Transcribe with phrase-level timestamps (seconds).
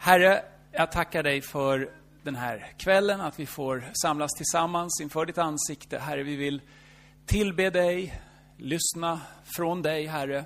[0.00, 1.90] Herre, jag tackar dig för
[2.22, 5.98] den här kvällen, att vi får samlas tillsammans inför ditt ansikte.
[5.98, 6.62] Herre, vi vill
[7.26, 8.20] tillbe dig,
[8.56, 10.44] lyssna från dig, Herre,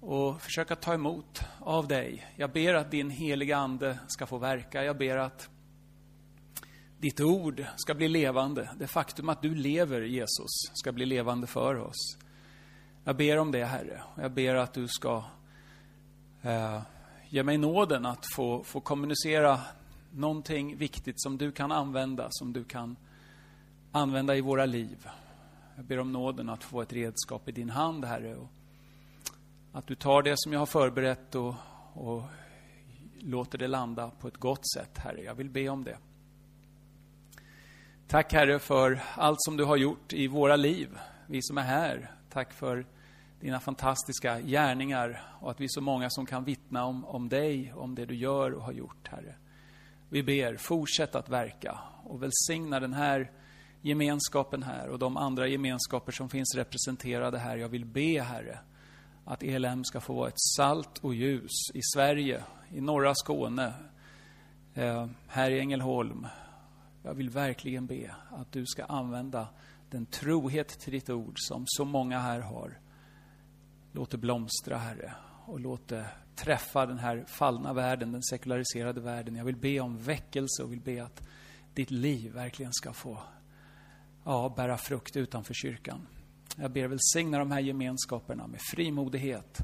[0.00, 2.26] och försöka ta emot av dig.
[2.36, 4.84] Jag ber att din heliga Ande ska få verka.
[4.84, 5.48] Jag ber att
[6.98, 8.70] ditt ord ska bli levande.
[8.78, 12.18] Det faktum att du lever, Jesus, ska bli levande för oss.
[13.04, 14.02] Jag ber om det, Herre.
[14.16, 15.24] Jag ber att du ska
[16.42, 16.80] eh,
[17.28, 19.60] ge mig nåden att få, få kommunicera
[20.12, 22.96] någonting viktigt som du kan använda, som du kan
[23.92, 25.08] använda i våra liv.
[25.76, 28.36] Jag ber om nåden att få ett redskap i din hand, Herre.
[28.36, 28.48] Och
[29.72, 31.54] att du tar det som jag har förberett och,
[31.92, 32.22] och
[33.18, 35.22] låter det landa på ett gott sätt, Herre.
[35.22, 35.96] Jag vill be om det.
[38.06, 42.10] Tack, Herre, för allt som du har gjort i våra liv, vi som är här.
[42.30, 42.86] Tack för
[43.40, 47.72] dina fantastiska gärningar och att vi är så många som kan vittna om, om dig,
[47.76, 49.34] om det du gör och har gjort, Herre.
[50.08, 53.30] Vi ber, fortsätt att verka och välsigna den här
[53.82, 57.56] gemenskapen här och de andra gemenskaper som finns representerade här.
[57.56, 58.58] Jag vill be, Herre,
[59.24, 63.72] att ELM ska få vara ett salt och ljus i Sverige, i norra Skåne,
[64.74, 66.26] eh, här i Ängelholm.
[67.02, 69.48] Jag vill verkligen be att du ska använda
[69.90, 72.78] den trohet till ditt ord som så många här har.
[73.98, 75.14] Låt det blomstra, Herre,
[75.46, 79.36] och låt det träffa den här fallna världen, den sekulariserade världen.
[79.36, 81.22] Jag vill be om väckelse och vill be att
[81.74, 83.18] ditt liv verkligen ska få
[84.24, 86.06] ja, bära frukt utanför kyrkan.
[86.56, 89.58] Jag ber välsigna de här gemenskaperna med frimodighet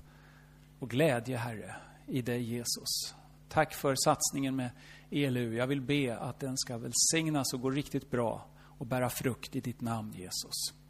[0.79, 1.77] och glädje, Herre,
[2.07, 3.15] i dig Jesus.
[3.49, 4.71] Tack för satsningen med
[5.11, 5.57] ELU.
[5.57, 9.61] Jag vill be att den ska välsignas och gå riktigt bra och bära frukt i
[9.61, 10.84] ditt namn, Jesus.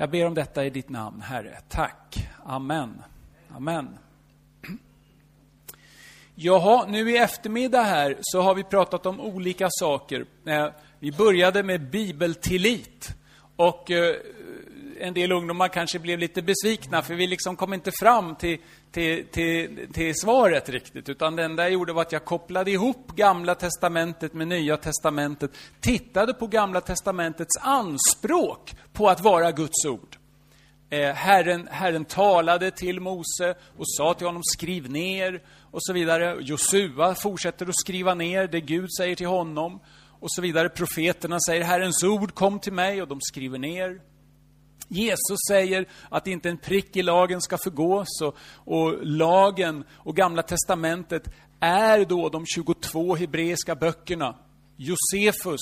[0.00, 1.58] Jag ber om detta i ditt namn, Herre.
[1.68, 2.28] Tack.
[2.44, 3.02] Amen.
[3.56, 3.98] Amen.
[6.34, 10.26] Jaha, nu i eftermiddag här så har vi pratat om olika saker.
[10.46, 13.08] Eh, vi började med bibeltillit.
[13.56, 14.14] Och eh,
[15.00, 18.58] en del ungdomar kanske blev lite besvikna för vi liksom kom inte fram till,
[18.92, 21.08] till, till, till svaret riktigt.
[21.08, 25.50] Utan det enda jag gjorde var att jag kopplade ihop Gamla Testamentet med Nya Testamentet.
[25.80, 30.16] Tittade på Gamla Testamentets anspråk på att vara Guds ord.
[30.90, 36.36] Eh, Herren, Herren talade till Mose och sa till honom, skriv ner och så vidare.
[36.40, 39.80] Josua fortsätter att skriva ner det Gud säger till honom
[40.20, 40.68] och så vidare.
[40.68, 44.00] Profeterna säger, Herrens ord kom till mig och de skriver ner.
[44.92, 50.42] Jesus säger att inte en prick i lagen ska förgås och, och lagen och Gamla
[50.42, 51.22] Testamentet
[51.60, 54.36] är då de 22 hebreiska böckerna.
[54.76, 55.60] Josefus,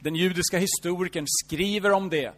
[0.00, 2.34] den judiska historikern, skriver om det.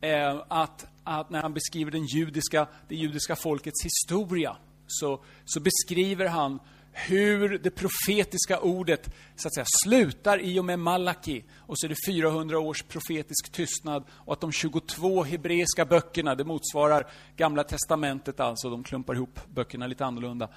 [0.00, 6.26] Eh, att, att när han beskriver den judiska, det judiska folkets historia så, så beskriver
[6.26, 6.58] han
[7.06, 11.44] hur det profetiska ordet så att säga, slutar i och med Malaki.
[11.56, 14.04] Och så är det 400 års profetisk tystnad.
[14.10, 17.06] Och att de 22 hebreiska böckerna, det motsvarar
[17.36, 20.48] Gamla Testamentet alltså, de klumpar ihop böckerna lite annorlunda.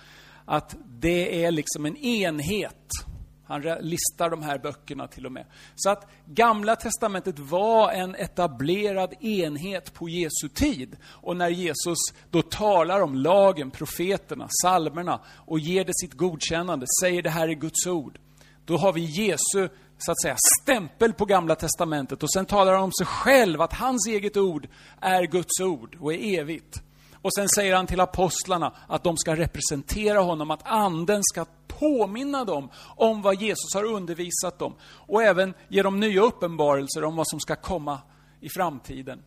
[0.45, 2.87] Att det är liksom en enhet.
[3.51, 5.45] Han listar de här böckerna till och med.
[5.75, 10.95] Så att Gamla Testamentet var en etablerad enhet på Jesu tid.
[11.03, 11.97] Och när Jesus
[12.29, 17.53] då talar om lagen, profeterna, salmerna och ger det sitt godkännande, säger det här är
[17.53, 18.19] Guds ord.
[18.65, 22.83] Då har vi Jesu så att säga, stämpel på Gamla Testamentet och sen talar han
[22.83, 24.67] om sig själv att hans eget ord
[25.01, 26.81] är Guds ord och är evigt.
[27.21, 32.45] Och sen säger han till apostlarna att de ska representera honom, att anden ska påminna
[32.45, 34.73] dem om vad Jesus har undervisat dem.
[34.83, 37.99] Och även ge dem nya uppenbarelser om vad som ska komma
[38.41, 39.21] i framtiden.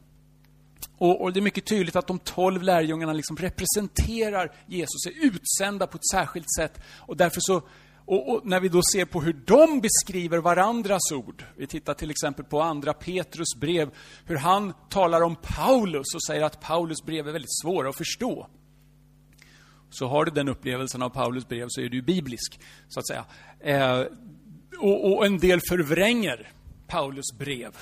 [0.98, 5.86] Och, och, det är mycket tydligt att de tolv lärjungarna liksom representerar Jesus, är utsända
[5.86, 6.80] på ett särskilt sätt.
[6.98, 7.62] Och därför så
[8.06, 12.10] och, och, när vi då ser på hur de beskriver varandras ord, vi tittar till
[12.10, 13.90] exempel på andra Petrus brev,
[14.24, 18.46] hur han talar om Paulus och säger att Paulus brev är väldigt svåra att förstå.
[19.90, 23.24] Så har du den upplevelsen av Paulus brev så är du biblisk, så att säga.
[23.60, 24.06] Eh,
[24.80, 26.52] och, och, en del förvränger
[26.86, 27.76] Paulus brev.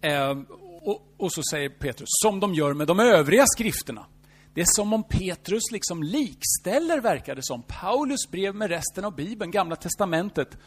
[0.00, 0.38] Eh,
[0.82, 4.06] och, och så säger Petrus, som de gör med de övriga skrifterna.
[4.54, 9.14] Det är som om Petrus liksom likställer, verkar det som, Paulus brev med resten av
[9.14, 10.58] Bibeln, Gamla Testamentet,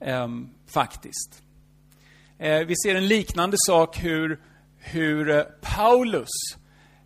[0.00, 0.28] eh,
[0.66, 1.42] faktiskt.
[2.38, 4.40] Eh, vi ser en liknande sak hur,
[4.78, 6.28] hur eh, Paulus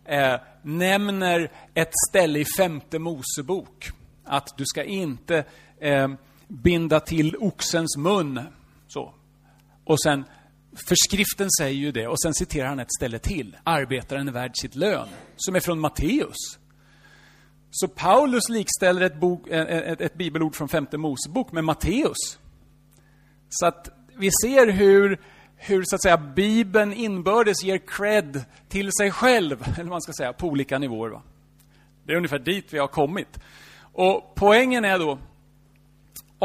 [0.05, 3.91] eh, nämner ett ställe i femte Mosebok.
[4.23, 5.45] Att du ska inte
[5.81, 6.17] ehm,
[6.47, 8.39] binda till oxens mun.
[8.87, 9.13] Så.
[9.83, 10.25] Och sen
[10.75, 13.57] för skriften säger ju det, och sen citerar han ett ställe till.
[13.63, 16.59] Arbetaren är värd sitt lön, som är från Matteus.
[17.71, 22.39] Så Paulus likställer ett, bok, eh, eh, ett, ett bibelord från femte Mosebok med Matteus.
[23.49, 25.21] Så att vi ser hur,
[25.55, 30.13] hur så att säga, Bibeln inbördes ger cred till sig själv, eller vad man ska
[30.13, 31.09] säga, på olika nivåer.
[31.09, 31.21] Va?
[32.05, 33.39] Det är ungefär dit vi har kommit.
[33.79, 35.19] Och poängen är då,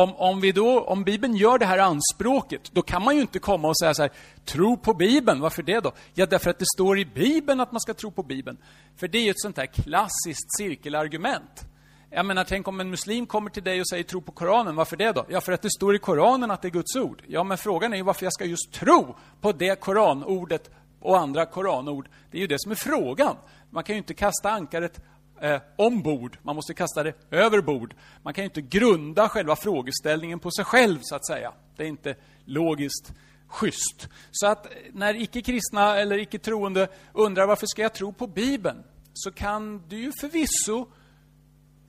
[0.03, 3.39] om, om, vi då, om Bibeln gör det här anspråket, då kan man ju inte
[3.39, 4.11] komma och säga så här,
[4.45, 5.93] tro på Bibeln, varför det då?
[6.15, 8.59] Ja, därför att det står i Bibeln att man ska tro på Bibeln.
[8.97, 11.65] För det är ju ett sånt här klassiskt cirkelargument.
[12.11, 14.97] Jag menar, tänk om en muslim kommer till dig och säger tro på Koranen, varför
[14.97, 15.27] det då?
[15.29, 17.23] Ja, för att det står i Koranen att det är Guds ord.
[17.27, 21.47] Ja, men frågan är ju varför jag ska just tro på det Koranordet och andra
[21.47, 22.09] Koranord.
[22.31, 23.37] Det är ju det som är frågan.
[23.71, 25.01] Man kan ju inte kasta ankaret
[25.41, 27.95] eh, ombord, man måste kasta det över bord.
[28.23, 31.53] Man kan ju inte grunda själva frågeställningen på sig själv, så att säga.
[31.77, 32.15] Det är inte
[32.45, 33.13] logiskt
[33.47, 34.09] schysst.
[34.31, 38.85] Så att eh, när icke-kristna eller icke-troende undrar varför ska jag tro på Bibeln?
[39.15, 40.87] Så kan du ju förvisso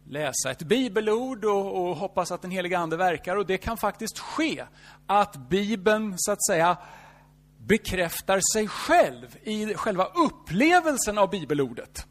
[0.10, 3.36] läsa ett bibelord och, och hoppas att den heliga Ande verkar.
[3.36, 4.64] Och det kan faktiskt ske
[5.08, 6.78] att Bibeln, så att säga,
[7.58, 12.08] bekräftar sig själv i själva upplevelsen av bibelordet.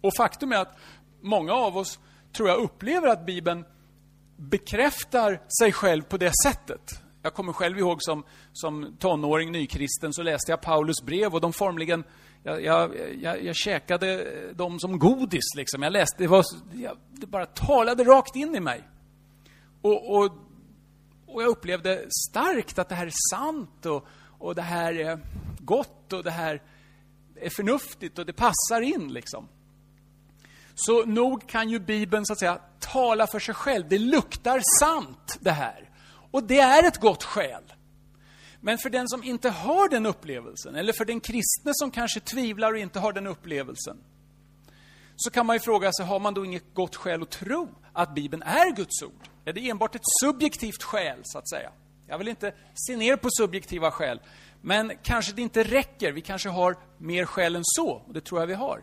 [0.00, 0.78] Och faktum är att
[1.22, 1.98] många av oss,
[2.32, 3.64] tror jag, upplever att Bibeln
[4.36, 7.02] bekräftar sig själv på det sättet.
[7.22, 11.52] Jag kommer själv ihåg som, som tonåring, nykristen, så läste jag Paulus brev och de
[11.52, 12.04] formligen
[12.42, 12.90] jag, jag,
[13.20, 15.54] jag, jag käkade dem som godis.
[15.56, 15.82] Liksom.
[15.82, 18.88] Jag läste, det, var, jag, det bara talade rakt in i mig.
[19.82, 20.24] Och, och,
[21.26, 24.06] och jag upplevde starkt att det här är sant och,
[24.38, 25.20] och det här är
[25.58, 26.62] gott och det här
[27.40, 29.12] är förnuftigt och det passar in.
[29.12, 29.48] Liksom.
[30.80, 33.88] Så nog kan ju Bibeln så att säga tala för sig själv.
[33.88, 35.90] Det luktar sant det här.
[36.30, 37.62] Och det är ett gott skäl.
[38.60, 42.72] Men för den som inte har den upplevelsen, eller för den kristne som kanske tvivlar
[42.72, 43.96] och inte har den upplevelsen,
[45.16, 48.14] så kan man ju fråga sig, har man då inget gott skäl att tro att
[48.14, 49.28] Bibeln är Guds ord?
[49.44, 51.70] Är det enbart ett subjektivt skäl, så att säga?
[52.06, 54.20] Jag vill inte se ner på subjektiva skäl,
[54.60, 56.12] men kanske det inte räcker.
[56.12, 58.82] Vi kanske har mer skäl än så, och det tror jag vi har.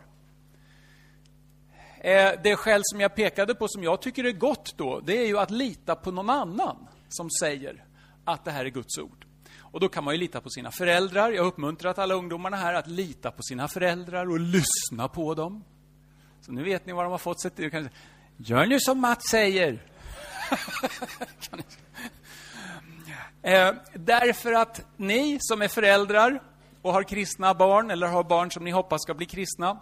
[2.00, 5.26] Eh, det skäl som jag pekade på, som jag tycker är gott då, det är
[5.26, 6.76] ju att lita på någon annan
[7.08, 7.84] som säger
[8.24, 9.26] att det här är Guds ord.
[9.58, 11.30] Och då kan man ju lita på sina föräldrar.
[11.30, 15.64] Jag har uppmuntrat alla ungdomarna här att lita på sina föräldrar och lyssna på dem.
[16.40, 17.88] Så nu vet ni vad de har fått sig till.
[18.36, 19.72] Gör nu som Mats säger.
[23.42, 26.42] eh, därför att ni som är föräldrar
[26.82, 29.78] och har kristna barn, eller har barn som ni hoppas ska bli kristna,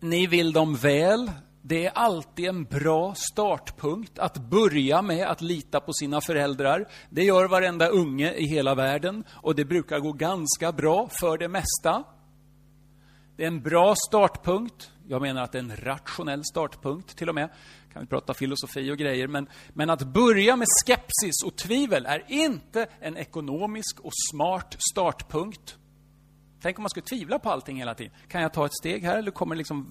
[0.00, 1.30] ni vill dem väl,
[1.62, 6.88] det är alltid en bra startpunkt att börja med att lita på sina föräldrar.
[7.10, 11.48] Det gör varenda unge i hela världen och det brukar gå ganska bra för det
[11.48, 12.04] mesta.
[13.36, 14.90] Det är en bra startpunkt.
[15.08, 17.50] Jag menar att det är en rationell startpunkt till och med.
[17.92, 19.26] Kan vi prata filosofi och grejer.
[19.26, 25.76] Men, men att börja med skepsis och tvivel är inte en ekonomisk och smart startpunkt.
[26.62, 28.12] Tänk om man skulle tvivla på allting hela tiden.
[28.28, 29.86] Kan jag ta ett steg här eller kommer liksom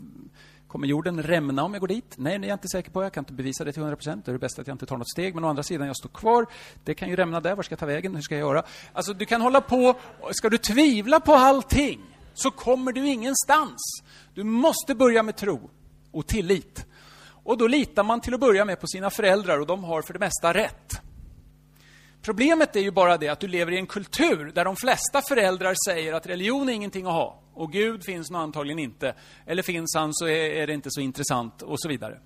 [0.70, 2.14] Kommer jorden rämna om jag går dit?
[2.18, 3.04] Nej, det är jag inte säker på.
[3.04, 4.26] Jag kan inte bevisa det till 100 procent.
[4.26, 5.36] Det är det bäst att jag inte tar något steg.
[5.36, 6.46] Men å andra sidan, jag står kvar.
[6.84, 7.56] Det kan ju rämna där.
[7.56, 8.16] Var ska jag ta vägen?
[8.16, 8.64] Hur ska jag göra?
[8.94, 9.96] Alltså, du kan hålla på.
[10.32, 12.02] Ska du tvivla på allting
[12.34, 13.78] så kommer du ingenstans.
[14.34, 15.70] Du måste börja med tro
[16.12, 16.86] och tillit.
[17.44, 20.14] Och då litar man till att börja med på sina föräldrar och de har för
[20.14, 21.02] det mesta rätt.
[22.22, 25.76] Problemet är ju bara det att du lever i en kultur där de flesta föräldrar
[25.88, 27.42] säger att religion är ingenting att ha.
[27.54, 29.16] Och Gud finns nog antagligen inte.
[29.46, 32.20] Eller finns han så är, det inte så intressant och så vidare.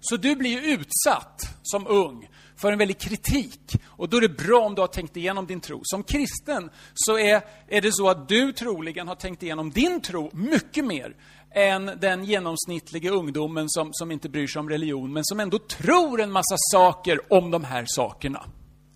[0.00, 3.76] Så du blir ju utsatt som ung för en väldig kritik.
[3.86, 5.80] Och då är det bra om du har tänkt igenom din tro.
[5.84, 10.30] Som kristen så är, är det så att du troligen har tänkt igenom din tro
[10.32, 11.16] mycket mer
[11.54, 16.20] än den genomsnittliga ungdomen som, som inte bryr sig om religion, men som ändå tror
[16.20, 18.46] en massa saker om de här sakerna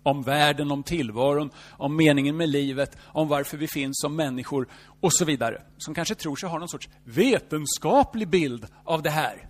[0.03, 4.67] om världen, om tillvaron, om meningen med livet, om varför vi finns som människor
[5.01, 5.61] och så vidare.
[5.77, 9.47] Som kanske tror sig ha någon sorts vetenskaplig bild av det här.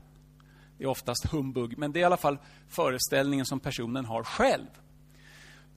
[0.77, 2.37] Det är oftast humbug, men det är i alla fall
[2.69, 4.67] föreställningen som personen har själv.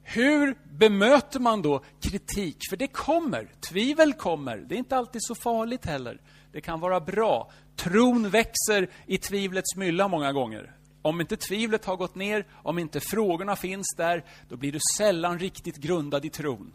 [0.02, 2.56] Hur bemöter man då kritik?
[2.70, 4.56] För det kommer, tvivel kommer.
[4.56, 6.20] Det är inte alltid så farligt heller.
[6.52, 7.50] Det kan vara bra.
[7.76, 10.74] Tron växer i tvivlets mylla många gånger.
[11.04, 15.38] Om inte tvivlet har gått ner, om inte frågorna finns där, då blir du sällan
[15.38, 16.74] riktigt grundad i tron.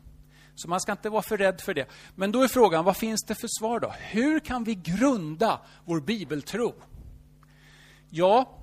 [0.55, 1.89] Så man ska inte vara för rädd för det.
[2.15, 3.93] Men då är frågan, vad finns det för svar då?
[3.97, 6.73] Hur kan vi grunda vår bibeltro?
[8.09, 8.57] Ja,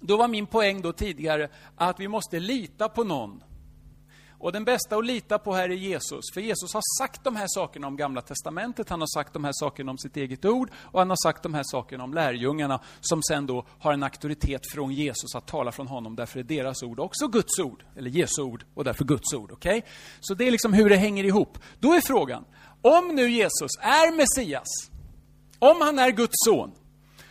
[0.00, 3.42] då var min poäng då tidigare att vi måste lita på någon.
[4.40, 6.20] Och den bästa att lita på här är Jesus.
[6.34, 9.52] För Jesus har sagt de här sakerna om Gamla Testamentet, han har sagt de här
[9.54, 13.22] sakerna om sitt eget ord och han har sagt de här sakerna om lärjungarna som
[13.22, 16.16] sen då har en auktoritet från Jesus att tala från honom.
[16.16, 19.52] Därför är deras ord också Guds ord, eller Jesu ord och därför Guds ord.
[19.52, 19.82] Okay?
[20.20, 21.58] Så det är liksom hur det hänger ihop.
[21.80, 22.44] Då är frågan,
[22.82, 24.90] om nu Jesus är Messias,
[25.58, 26.72] om han är Guds son,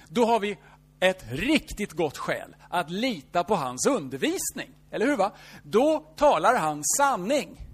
[0.09, 0.57] då har vi
[0.99, 4.69] ett riktigt gott skäl att lita på hans undervisning.
[4.91, 5.17] Eller hur?
[5.17, 5.31] va?
[5.63, 7.68] Då talar han sanning.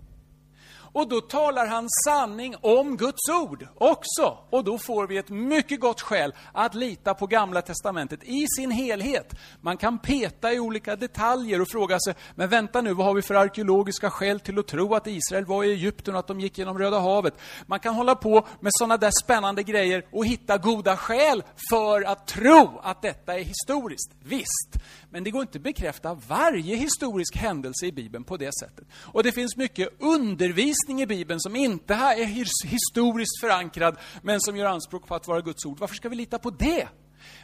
[0.95, 4.37] Och då talar han sanning om Guds ord också.
[4.49, 8.71] Och då får vi ett mycket gott skäl att lita på Gamla Testamentet i sin
[8.71, 9.33] helhet.
[9.61, 13.21] Man kan peta i olika detaljer och fråga sig, men vänta nu, vad har vi
[13.21, 16.57] för arkeologiska skäl till att tro att Israel var i Egypten och att de gick
[16.57, 17.33] genom Röda havet?
[17.65, 22.27] Man kan hålla på med sådana där spännande grejer och hitta goda skäl för att
[22.27, 24.11] tro att detta är historiskt.
[24.23, 24.77] Visst,
[25.15, 28.85] men det går inte att bekräfta varje historisk händelse i Bibeln på det sättet.
[28.93, 32.25] Och det finns mycket undervisning i Bibeln som inte är
[32.65, 35.79] historiskt förankrad, men som gör anspråk på att vara Guds ord.
[35.79, 36.87] Varför ska vi lita på det?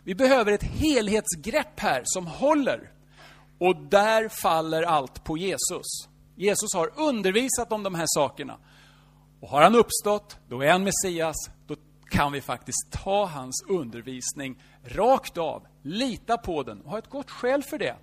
[0.03, 2.91] Vi behöver ett helhetsgrepp här som håller.
[3.57, 5.87] Och där faller allt på Jesus.
[6.35, 8.57] Jesus har undervisat om de här sakerna.
[9.41, 11.35] Och har han uppstått, då är han Messias,
[11.67, 11.75] då
[12.09, 17.31] kan vi faktiskt ta hans undervisning rakt av, lita på den och ha ett gott
[17.31, 17.95] skäl för det.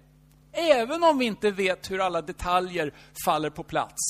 [0.53, 2.95] Även om vi inte vet hur alla detaljer
[3.25, 4.03] faller på plats.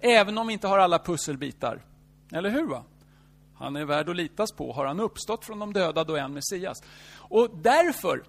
[0.00, 1.84] Även om vi inte har alla pusselbitar.
[2.32, 2.66] Eller hur?
[2.66, 2.84] va?
[3.54, 4.72] Han är värd att litas på.
[4.72, 6.78] Har han uppstått från de döda, då är han Messias.
[7.16, 8.24] Och därför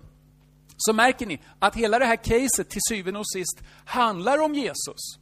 [0.78, 5.20] så märker ni att hela det här caset till syvende och sist handlar om Jesus.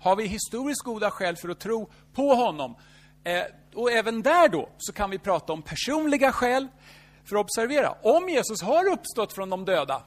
[0.00, 2.76] Har vi historiskt goda skäl för att tro på honom?
[3.24, 3.42] Eh,
[3.74, 6.68] och även där då så kan vi prata om personliga skäl.
[7.24, 10.02] För observera, om Jesus har uppstått från de döda,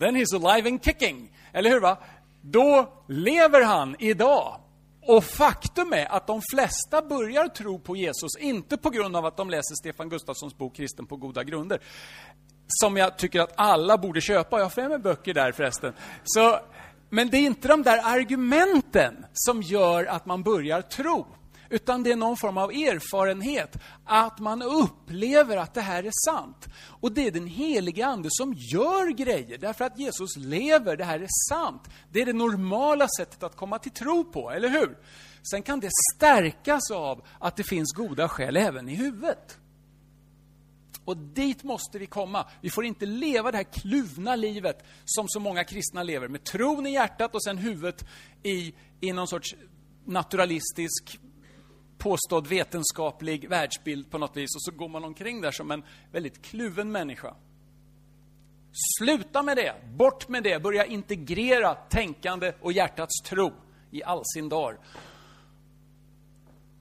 [0.00, 1.32] then he's alive and kicking.
[1.52, 1.80] Eller hur?
[1.80, 1.98] va?
[2.40, 4.60] Då lever han idag.
[5.02, 9.36] Och faktum är att de flesta börjar tro på Jesus, inte på grund av att
[9.36, 11.80] de läser Stefan Gustafssons bok Kristen på goda grunder.
[12.68, 14.58] Som jag tycker att alla borde köpa.
[14.58, 15.92] Jag har fem böcker där förresten.
[16.24, 16.60] Så,
[17.10, 21.26] men det är inte de där argumenten som gör att man börjar tro.
[21.70, 26.68] Utan det är någon form av erfarenhet, att man upplever att det här är sant.
[27.00, 31.20] Och det är den helige Ande som gör grejer, därför att Jesus lever, det här
[31.20, 31.82] är sant.
[32.12, 34.98] Det är det normala sättet att komma till tro på, eller hur?
[35.50, 39.58] Sen kan det stärkas av att det finns goda skäl även i huvudet.
[41.04, 42.46] Och dit måste vi komma.
[42.60, 46.86] Vi får inte leva det här kluvna livet som så många kristna lever, med tron
[46.86, 48.04] i hjärtat och sen huvudet
[48.42, 49.54] i, i någon sorts
[50.04, 51.20] naturalistisk
[51.98, 56.42] påstådd vetenskaplig världsbild på något vis och så går man omkring där som en väldigt
[56.42, 57.34] kluven människa.
[58.98, 63.52] Sluta med det, bort med det, börja integrera tänkande och hjärtats tro
[63.90, 64.78] i all sin dar.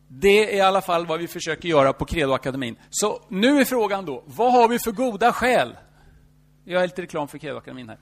[0.08, 2.76] Det är i alla fall vad vi försöker göra på Credoakademin.
[2.90, 5.78] Så nu är frågan då, vad har vi för goda skäl?
[6.64, 8.00] Jag är lite reklam för Credoakademin här.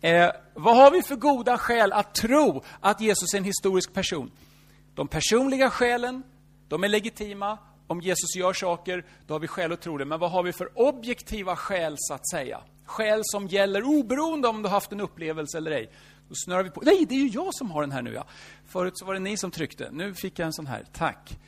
[0.00, 4.30] Eh, vad har vi för goda skäl att tro att Jesus är en historisk person?
[4.94, 6.22] De personliga skälen,
[6.68, 7.58] de är legitima.
[7.86, 10.04] Om Jesus gör saker, då har vi skäl att tro det.
[10.04, 12.60] Men vad har vi för objektiva skäl, så att säga?
[12.84, 15.90] Skäl som gäller oberoende om du har haft en upplevelse eller ej.
[16.28, 16.80] Då snurrar vi på.
[16.84, 18.24] Nej, det är ju jag som har den här nu, ja.
[18.66, 19.90] Förut så var det ni som tryckte.
[19.92, 20.84] Nu fick jag en sån här.
[20.92, 21.38] Tack.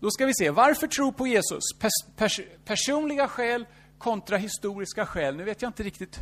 [0.00, 0.50] Då ska vi se.
[0.50, 1.64] Varför tro på Jesus?
[1.78, 3.66] Pers pers personliga skäl
[3.98, 5.36] kontra historiska skäl.
[5.36, 6.20] Nu vet jag inte riktigt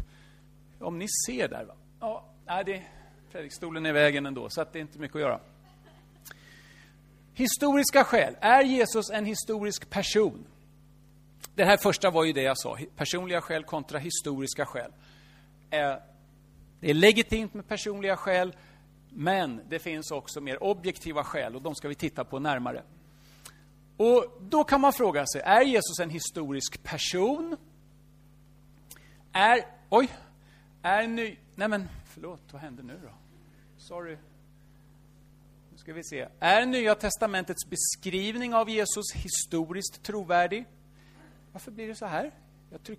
[0.81, 1.75] om ni ser där, va?
[2.01, 2.83] Ja, nej, det...
[3.31, 5.41] Fredrikstolen är i vägen ändå, så att det är inte mycket att göra.
[7.35, 8.37] Historiska skäl.
[8.41, 10.47] Är Jesus en historisk person?
[11.55, 12.79] Det här första var ju det jag sa.
[12.97, 14.93] Personliga skäl kontra historiska skäl.
[15.71, 15.95] Eh,
[16.81, 18.57] det är legitimt med personliga skäl,
[19.11, 22.83] men det finns också mer objektiva skäl och de ska vi titta på närmare.
[23.97, 27.57] Och Då kan man fråga sig, är Jesus en historisk person?
[29.33, 29.61] Är...
[29.89, 30.09] Oj!
[30.83, 31.37] Är ny...
[31.55, 33.11] Nej men, förlåt, vad hände nu då?
[33.79, 34.17] Sorry
[35.85, 36.29] ska vi se.
[36.41, 40.67] Är Nya Testamentets beskrivning av Jesus historiskt trovärdig?
[41.53, 42.31] Varför blir det så här?
[42.71, 42.99] Jag tryck...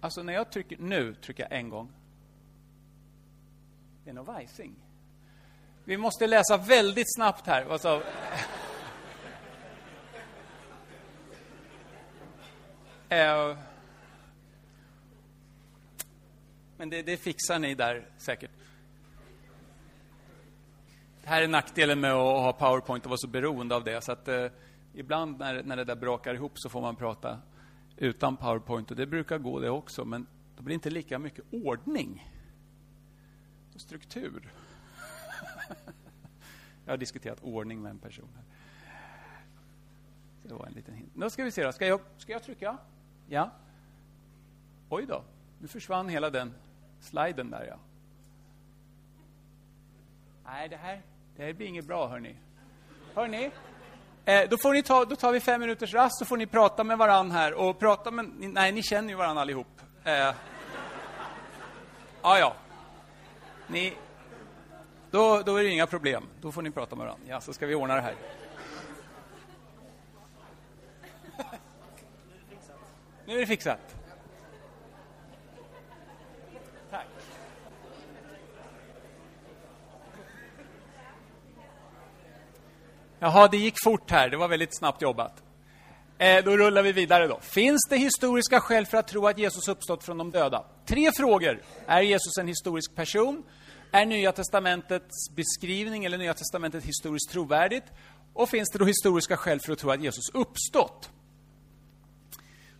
[0.00, 0.78] Alltså, när jag trycker...
[0.78, 1.92] Nu trycker jag en gång.
[4.04, 4.74] Det är nog vajsing.
[5.84, 7.66] Vi måste läsa väldigt snabbt här.
[7.70, 8.02] Alltså...
[16.76, 18.55] Men det, det fixar ni där säkert.
[21.28, 24.00] Här är nackdelen med att ha Powerpoint och vara så beroende av det.
[24.00, 24.46] Så att, eh,
[24.94, 27.38] ibland när, när det där brakar ihop så får man prata
[27.96, 28.90] utan Powerpoint.
[28.90, 32.32] Och det brukar gå det också, men då blir det inte lika mycket ordning.
[33.74, 34.52] och struktur.
[36.84, 38.28] Jag har diskuterat ordning med en person.
[38.34, 38.44] Här.
[40.42, 41.12] Det var en liten hint.
[41.14, 41.72] Nu ska vi se då.
[41.72, 42.78] Ska jag, ska jag trycka?
[43.28, 43.50] Ja.
[44.88, 45.22] Oj då.
[45.58, 46.54] Nu försvann hela den
[47.00, 47.78] sliden där, ja.
[50.44, 51.02] Nej, det här,
[51.36, 52.36] det här blir inget bra, hörni.
[53.14, 53.50] Hörni,
[54.24, 56.84] eh, då, får ni ta, då tar vi fem minuters rast, så får ni prata
[56.84, 57.54] med varann här.
[57.54, 59.80] Och prata med, nej, ni känner ju varann allihop.
[60.04, 60.12] Eh,
[62.22, 62.54] ja, ja.
[63.66, 63.96] Ni,
[65.10, 66.24] då, då är det inga problem.
[66.40, 67.26] Då får ni prata med varandra.
[67.28, 68.14] Ja, så ska vi ordna det här.
[73.26, 73.95] Nu är det fixat.
[83.26, 84.30] Jaha, det gick fort här.
[84.30, 85.42] Det var väldigt snabbt jobbat.
[86.18, 87.40] Eh, då rullar vi vidare då.
[87.40, 90.64] Finns det historiska skäl för att tro att Jesus uppstått från de döda?
[90.88, 91.62] Tre frågor.
[91.86, 93.42] Är Jesus en historisk person?
[93.92, 97.84] Är Nya Testamentets beskrivning eller Nya Testamentet historiskt trovärdigt?
[98.34, 101.10] Och finns det då historiska skäl för att tro att Jesus uppstått?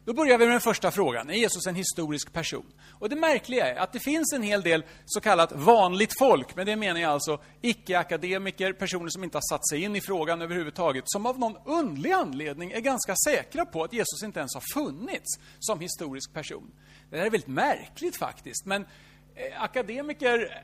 [0.06, 1.30] Då börjar vi med den första frågan.
[1.30, 2.72] Är Jesus en historisk person?
[2.90, 6.66] Och det märkliga är att det finns en hel del så kallat vanligt folk, med
[6.66, 11.04] det menar jag alltså icke-akademiker, personer som inte har satt sig in i frågan överhuvudtaget,
[11.06, 15.40] som av någon underlig anledning är ganska säkra på att Jesus inte ens har funnits
[15.58, 16.70] som historisk person.
[17.10, 18.86] Det här är väldigt märkligt faktiskt, men
[19.34, 20.62] eh, akademiker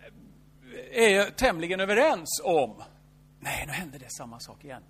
[0.92, 2.82] eh, är tämligen överens om...
[3.40, 4.82] Nej, nu hände det samma sak igen.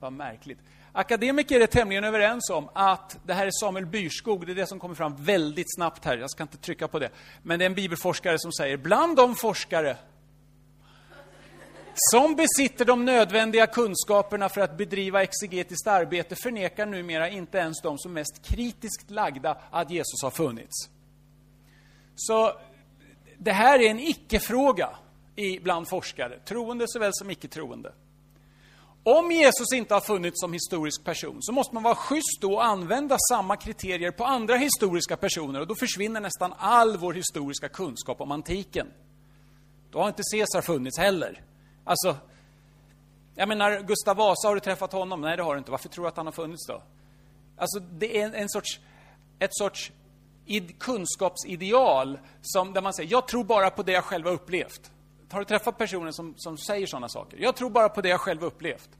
[0.00, 0.58] Vad märkligt.
[0.92, 4.78] Akademiker är tämligen överens om att det här är Samuel Byrskog, det är det som
[4.78, 7.10] kommer fram väldigt snabbt här, jag ska inte trycka på det.
[7.42, 9.96] Men det är en bibelforskare som säger, bland de forskare
[11.94, 17.98] som besitter de nödvändiga kunskaperna för att bedriva exegetiskt arbete förnekar numera inte ens de
[17.98, 20.88] som mest kritiskt lagda att Jesus har funnits.
[22.16, 22.52] Så
[23.38, 24.90] det här är en icke-fråga
[25.62, 27.92] bland forskare, troende såväl som icke-troende.
[29.04, 33.16] Om Jesus inte har funnits som historisk person så måste man vara schysst och använda
[33.30, 38.32] samma kriterier på andra historiska personer och då försvinner nästan all vår historiska kunskap om
[38.32, 38.86] antiken.
[39.90, 41.42] Då har inte Caesar funnits heller.
[41.84, 42.16] Alltså,
[43.34, 45.20] jag menar, Gustav Vasa, har du träffat honom?
[45.20, 45.70] Nej, det har du inte.
[45.70, 46.82] Varför tror du att han har funnits då?
[47.56, 48.80] Alltså, det är en, en sorts,
[49.38, 49.92] ett sorts
[50.46, 54.90] id, kunskapsideal som, där man säger, jag tror bara på det jag själv har upplevt.
[55.30, 57.38] Har du träffat personer som, som säger sådana saker?
[57.38, 58.90] Jag tror bara på det jag själv upplevt.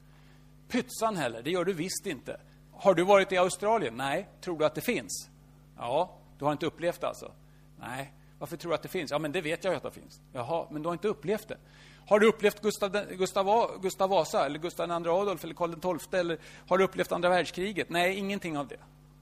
[0.68, 2.40] Pytsan heller, det gör du visst inte.
[2.72, 3.96] Har du varit i Australien?
[3.96, 4.28] Nej.
[4.40, 5.28] Tror du att det finns?
[5.76, 6.16] Ja.
[6.38, 7.32] Du har inte upplevt det alltså?
[7.80, 8.12] Nej.
[8.38, 9.10] Varför tror du att det finns?
[9.10, 10.20] Ja, men det vet jag ju att det finns.
[10.32, 11.58] Jaha, men du har inte upplevt det.
[12.06, 16.38] Har du upplevt Gustav, Gustav, Gustav Vasa, eller Gustav II Adolf, eller Karl XII, eller
[16.68, 17.90] har du upplevt andra världskriget?
[17.90, 18.76] Nej, ingenting av det.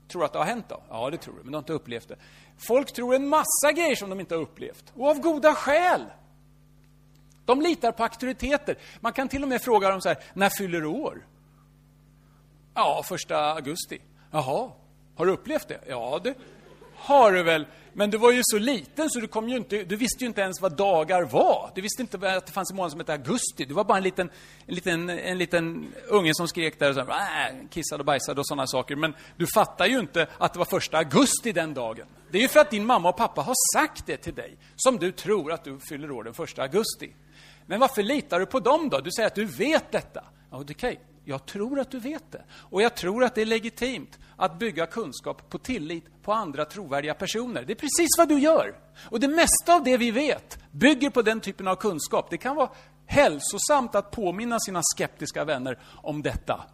[0.08, 0.82] Tror du att det har hänt då?
[0.88, 2.16] Ja, det tror du, men du har inte upplevt det.
[2.68, 4.92] Folk tror en massa grejer som de inte har upplevt.
[4.94, 6.04] Och av goda skäl.
[7.48, 8.76] De litar på auktoriteter.
[9.00, 11.26] Man kan till och med fråga dem så här, när fyller du år?
[12.74, 14.00] Ja, första augusti.
[14.30, 14.70] Jaha,
[15.16, 15.80] har du upplevt det?
[15.88, 16.34] Ja, det
[16.96, 17.66] har du väl.
[17.92, 20.40] Men du var ju så liten så du, kom ju inte, du visste ju inte
[20.40, 21.70] ens vad dagar var.
[21.74, 23.64] Du visste inte att det fanns en månad som hette augusti.
[23.64, 24.30] Du var bara en liten,
[24.66, 28.40] en liten, en liten unge som skrek där och så här, äh, kissade och bajsade
[28.40, 28.96] och sådana saker.
[28.96, 32.06] Men du fattar ju inte att det var första augusti den dagen.
[32.30, 34.98] Det är ju för att din mamma och pappa har sagt det till dig som
[34.98, 37.12] du tror att du fyller år den första augusti.
[37.68, 39.00] Men varför litar du på dem då?
[39.00, 40.24] Du säger att du vet detta.
[40.50, 40.96] Ja, okej, okay.
[41.24, 42.44] jag tror att du vet det.
[42.52, 47.14] Och jag tror att det är legitimt att bygga kunskap på tillit på andra trovärdiga
[47.14, 47.64] personer.
[47.64, 48.74] Det är precis vad du gör.
[49.10, 52.30] Och det mesta av det vi vet bygger på den typen av kunskap.
[52.30, 52.70] Det kan vara
[53.06, 56.64] hälsosamt att påminna sina skeptiska vänner om detta.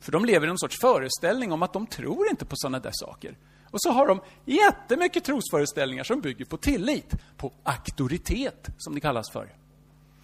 [0.00, 2.92] För de lever i någon sorts föreställning om att de tror inte på sådana där
[2.94, 3.36] saker.
[3.70, 9.30] Och så har de jättemycket trosföreställningar som bygger på tillit, på auktoritet, som det kallas
[9.30, 9.54] för.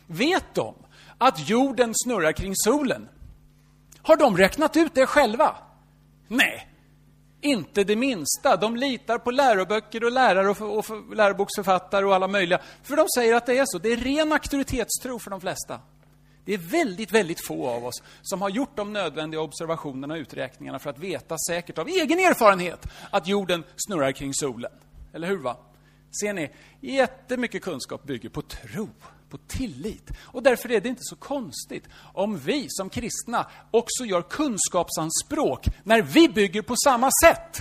[0.06, 0.74] Vet de
[1.18, 3.08] att jorden snurrar kring solen?
[4.02, 5.56] Har de räknat ut det själva?
[6.28, 6.68] Nej,
[7.40, 8.56] inte det minsta.
[8.56, 12.60] De litar på läroböcker och lärare och, och läroboksförfattare och alla möjliga.
[12.82, 13.78] För de säger att det är så.
[13.78, 15.80] Det är ren auktoritetstro för de flesta.
[16.44, 20.78] Det är väldigt, väldigt få av oss som har gjort de nödvändiga observationerna och uträkningarna
[20.78, 24.72] för att veta säkert av egen erfarenhet att jorden snurrar kring solen.
[25.12, 25.38] Eller hur?
[25.38, 25.56] va?
[26.20, 26.50] Ser ni?
[26.80, 28.88] Jättemycket kunskap bygger på tro
[29.34, 30.10] på tillit.
[30.20, 36.02] Och därför är det inte så konstigt om vi som kristna också gör kunskapsanspråk när
[36.02, 37.58] vi bygger på samma sätt.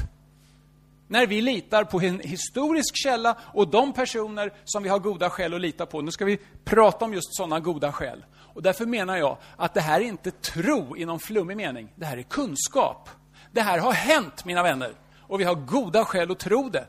[1.08, 5.54] När vi litar på en historisk källa och de personer som vi har goda skäl
[5.54, 6.02] att lita på.
[6.02, 8.26] Nu ska vi prata om just sådana goda skäl.
[8.36, 11.94] Och därför menar jag att det här är inte tro i någon flummig mening.
[11.96, 13.10] Det här är kunskap.
[13.52, 14.94] Det här har hänt, mina vänner.
[15.20, 16.88] Och vi har goda skäl att tro det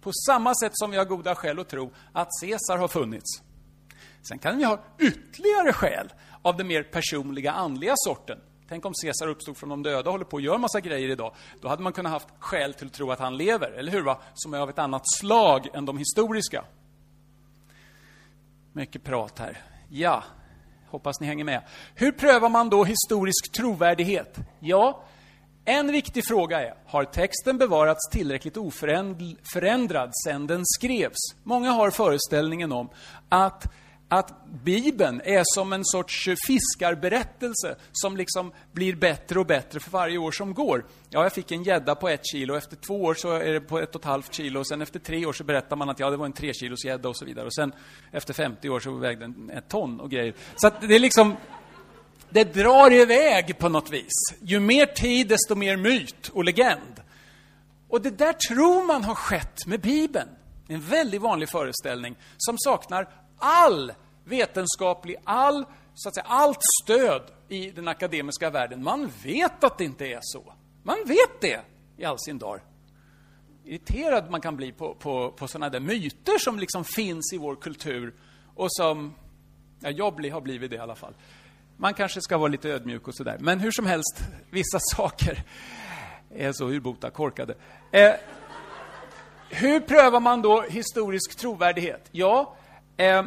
[0.00, 3.49] På samma sätt som vi har goda skäl att tro att Caesar har funnits.
[4.22, 8.38] Sen kan vi ha ytterligare skäl av den mer personliga, andliga sorten.
[8.68, 11.34] Tänk om Caesar uppstod från de döda och håller på och gör massa grejer idag.
[11.60, 14.02] Då hade man kunnat haft skäl till att tro att han lever, eller hur?
[14.02, 14.18] Va?
[14.34, 16.64] Som är av ett annat slag än de historiska.
[18.72, 19.58] Mycket prat här.
[19.88, 20.24] Ja,
[20.88, 21.62] hoppas ni hänger med.
[21.94, 24.38] Hur prövar man då historisk trovärdighet?
[24.60, 25.02] Ja,
[25.64, 31.18] en viktig fråga är, har texten bevarats tillräckligt oförändrad sedan den skrevs?
[31.42, 32.88] Många har föreställningen om
[33.28, 33.72] att
[34.12, 40.18] att Bibeln är som en sorts fiskarberättelse som liksom blir bättre och bättre för varje
[40.18, 40.84] år som går.
[41.10, 43.78] Ja, jag fick en gädda på ett kilo, efter två år så är det på
[43.78, 46.10] ett och ett halvt kilo, och sen efter tre år så berättar man att ja,
[46.10, 47.46] det var en tre kilos gädda och så vidare.
[47.46, 47.72] Och sen
[48.12, 50.34] efter 50 år så vägde den ett ton och grejer.
[50.56, 51.36] Så att det är liksom,
[52.30, 54.34] det drar iväg på något vis.
[54.40, 57.02] Ju mer tid, desto mer myt och legend.
[57.88, 60.28] Och det där tror man har skett med Bibeln.
[60.68, 63.08] En väldigt vanlig föreställning som saknar
[63.40, 63.92] all
[64.24, 68.82] vetenskaplig, all, så att säga, allt stöd i den akademiska världen.
[68.82, 70.52] Man vet att det inte är så.
[70.82, 71.60] Man vet det
[71.96, 72.62] i all sin dar.
[73.64, 77.56] Irriterad man kan bli på, på, på sådana där myter som liksom finns i vår
[77.56, 78.14] kultur
[78.54, 79.14] och som,
[79.80, 81.14] ja, jag bli, har blivit det i alla fall.
[81.76, 83.36] Man kanske ska vara lite ödmjuk och sådär.
[83.40, 85.44] Men hur som helst, vissa saker
[86.30, 87.54] är så urbota korkade.
[87.90, 88.12] Eh,
[89.48, 92.08] hur prövar man då historisk trovärdighet?
[92.10, 92.56] Ja,
[93.00, 93.24] Eh,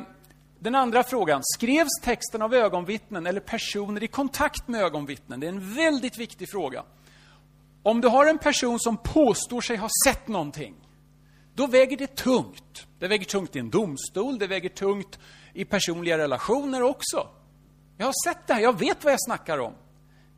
[0.59, 5.39] den andra frågan, skrevs texten av ögonvittnen eller personer i kontakt med ögonvittnen?
[5.39, 6.83] Det är en väldigt viktig fråga.
[7.83, 10.75] Om du har en person som påstår sig ha sett någonting,
[11.55, 12.87] då väger det tungt.
[12.99, 15.19] Det väger tungt i en domstol, det väger tungt
[15.53, 17.27] i personliga relationer också.
[17.97, 19.73] Jag har sett det här, jag vet vad jag snackar om.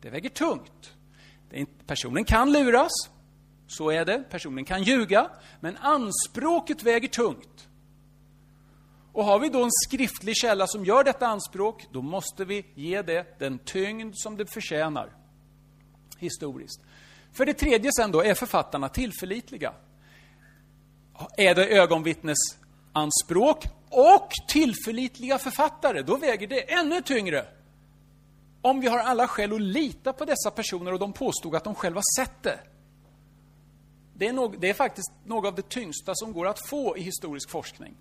[0.02, 0.94] Det väger tungt.
[1.88, 2.92] personen kan luras,
[3.68, 4.24] så är det.
[4.30, 7.68] Personen kan ljuga, men anspråket väger tungt.
[9.16, 13.02] Och har vi då en skriftlig källa som gör detta anspråk, då måste vi ge
[13.02, 15.10] det den tyngd som det förtjänar,
[16.18, 16.82] historiskt.
[17.34, 19.74] För det tredje sen då, är författarna tillförlitliga?
[21.38, 27.46] Är det ögonvittnesanspråk och tillförlitliga författare, då väger det ännu tyngre.
[28.62, 31.76] Om vi har alla skäl att lita på dessa personer och de påstod att de
[31.76, 32.60] själva sett det.
[34.14, 37.02] Det är, nog, det är faktiskt något av det tyngsta som går att få i
[37.02, 37.96] historisk forskning.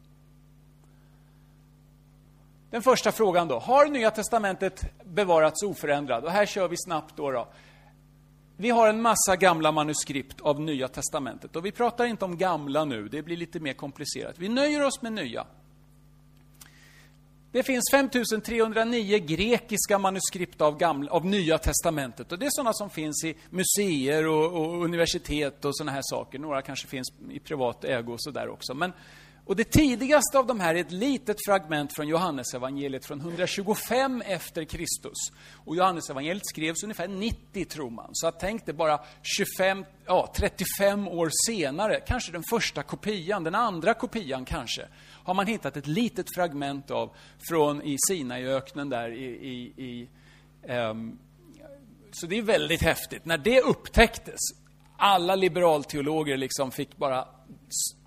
[2.74, 3.58] Den första frågan då.
[3.58, 6.24] Har Nya Testamentet bevarats oförändrat?
[6.24, 7.30] Och här kör vi snabbt då.
[7.30, 7.48] då.
[8.56, 11.56] Vi har en massa gamla manuskript av Nya Testamentet.
[11.56, 14.38] Och vi pratar inte om gamla nu, det blir lite mer komplicerat.
[14.38, 15.46] Vi nöjer oss med nya.
[17.52, 22.32] Det finns 5309 grekiska manuskript av, gamla, av Nya Testamentet.
[22.32, 26.38] Och det är sådana som finns i museer och, och universitet och sådana här saker.
[26.38, 28.74] Några kanske finns i privat ägo och sådär också.
[28.74, 28.92] Men
[29.46, 34.64] och det tidigaste av de här är ett litet fragment från Johannesevangeliet från 125 efter
[34.64, 35.32] Kristus.
[35.64, 38.10] Och Johannesevangeliet skrevs ungefär 90, tror man.
[38.12, 43.94] Så tänk dig bara 25, ja, 35 år senare, kanske den första kopian, den andra
[43.94, 44.86] kopian kanske,
[45.24, 47.16] har man hittat ett litet fragment av
[47.48, 50.08] från i Sinaiöknen där i, i, i
[50.72, 51.18] um,
[52.12, 53.24] så det är väldigt häftigt.
[53.24, 54.40] När det upptäcktes,
[54.96, 57.28] alla liberalteologer liksom fick bara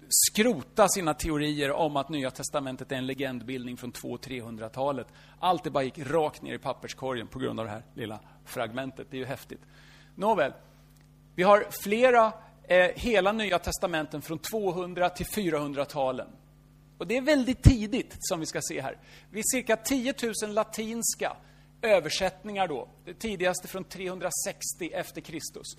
[0.10, 5.08] skrota sina teorier om att Nya Testamentet är en legendbildning från 200-300-talet.
[5.40, 9.08] Allt det bara gick rakt ner i papperskorgen på grund av det här lilla fragmentet.
[9.10, 9.62] Det är ju häftigt.
[10.16, 10.54] Nåväl,
[11.36, 16.28] vi har flera eh, hela Nya Testamenten från 200 till 400-talen.
[16.98, 18.98] Och det är väldigt tidigt, som vi ska se här.
[19.32, 21.38] Vi cirka 10 000 latinska
[21.82, 22.90] översättningar då.
[23.06, 25.76] Det tidigaste från 360 efter Kristus.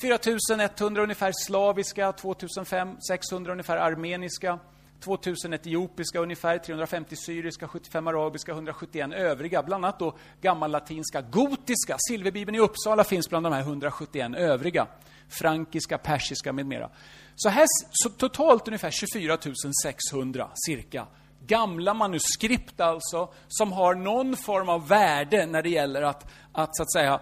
[0.00, 4.58] 4100 ungefär slaviska, 2500-600 ungefär armeniska,
[5.00, 9.62] 2000 etiopiska ungefär, 350 syriska, 75 arabiska, 171 övriga.
[9.62, 11.96] Bland annat då gammallatinska, gotiska.
[12.08, 14.86] Silverbibeln i Uppsala finns bland de här 171 övriga.
[15.28, 16.90] Frankiska, persiska med mera.
[17.36, 19.38] Så här så totalt ungefär 24
[19.82, 21.06] 600 cirka.
[21.46, 26.82] Gamla manuskript alltså, som har någon form av värde när det gäller att, att så
[26.82, 27.20] att säga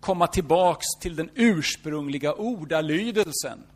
[0.00, 3.66] komma tillbaks till den ursprungliga ordalydelsen.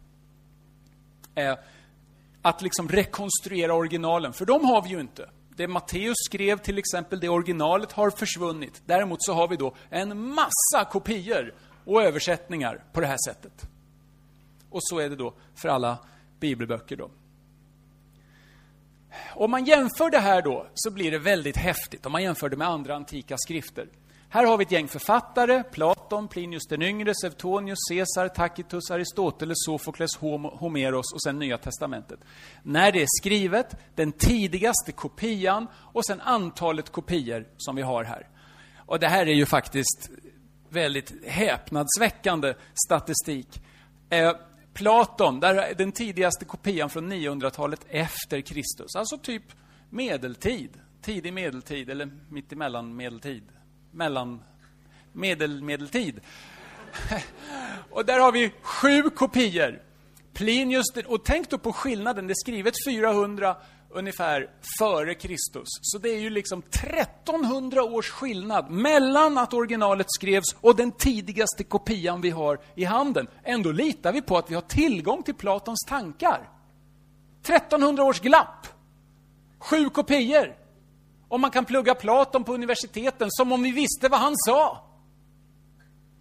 [1.35, 1.55] Eh,
[2.43, 5.31] att liksom rekonstruera originalen, för de har vi ju inte.
[5.57, 8.83] Det Matteus skrev till exempel, det originalet har försvunnit.
[8.87, 11.55] Däremot så har vi då en massa kopior
[11.85, 13.67] och översättningar på det här sättet.
[14.71, 15.99] Och så är det då för alla
[16.41, 17.11] bibelböcker då.
[19.35, 22.57] Om man jämför det här då, så blir det väldigt häftigt om man jämför det
[22.57, 23.89] med andra antika skrifter.
[24.29, 29.57] Här har vi ett gäng författare, Platon Platon, Plinius den yngre, Sevtonius, Caesar, Tacitus, Aristoteles,
[29.65, 30.17] Sofokles,
[30.53, 32.21] Homeros och sen Nya Testamentet.
[32.63, 38.29] När det är skrivet, den tidigaste kopian och sen antalet kopior som vi har här.
[38.87, 40.11] Och det här är ju faktiskt
[40.69, 42.55] väldigt häpnadsväckande
[42.87, 43.63] statistik.
[44.11, 44.33] Eh,
[44.75, 49.45] Platon, där den tidigaste kopian från 900-talet efter Kristus, alltså typ
[49.91, 53.45] medeltid, tidig medeltid eller mittemellan medeltid,
[53.91, 54.43] mellan
[55.13, 56.21] medelmedeltid.
[57.91, 59.83] och där har vi sju kopior.
[60.35, 63.57] Plinius, och tänk då på skillnaden, det är skrivet 400
[63.95, 65.69] ungefär före Kristus.
[65.81, 71.65] Så det är ju liksom 1300 års skillnad mellan att originalet skrevs och den tidigaste
[71.65, 73.29] kopian vi har i handen.
[73.45, 76.49] Ändå litar vi på att vi har tillgång till Platons tankar.
[77.43, 78.67] 1300 års glapp!
[79.59, 80.57] Sju kopior!
[81.29, 84.92] Och man kan plugga Platon på universiteten som om vi visste vad han sa.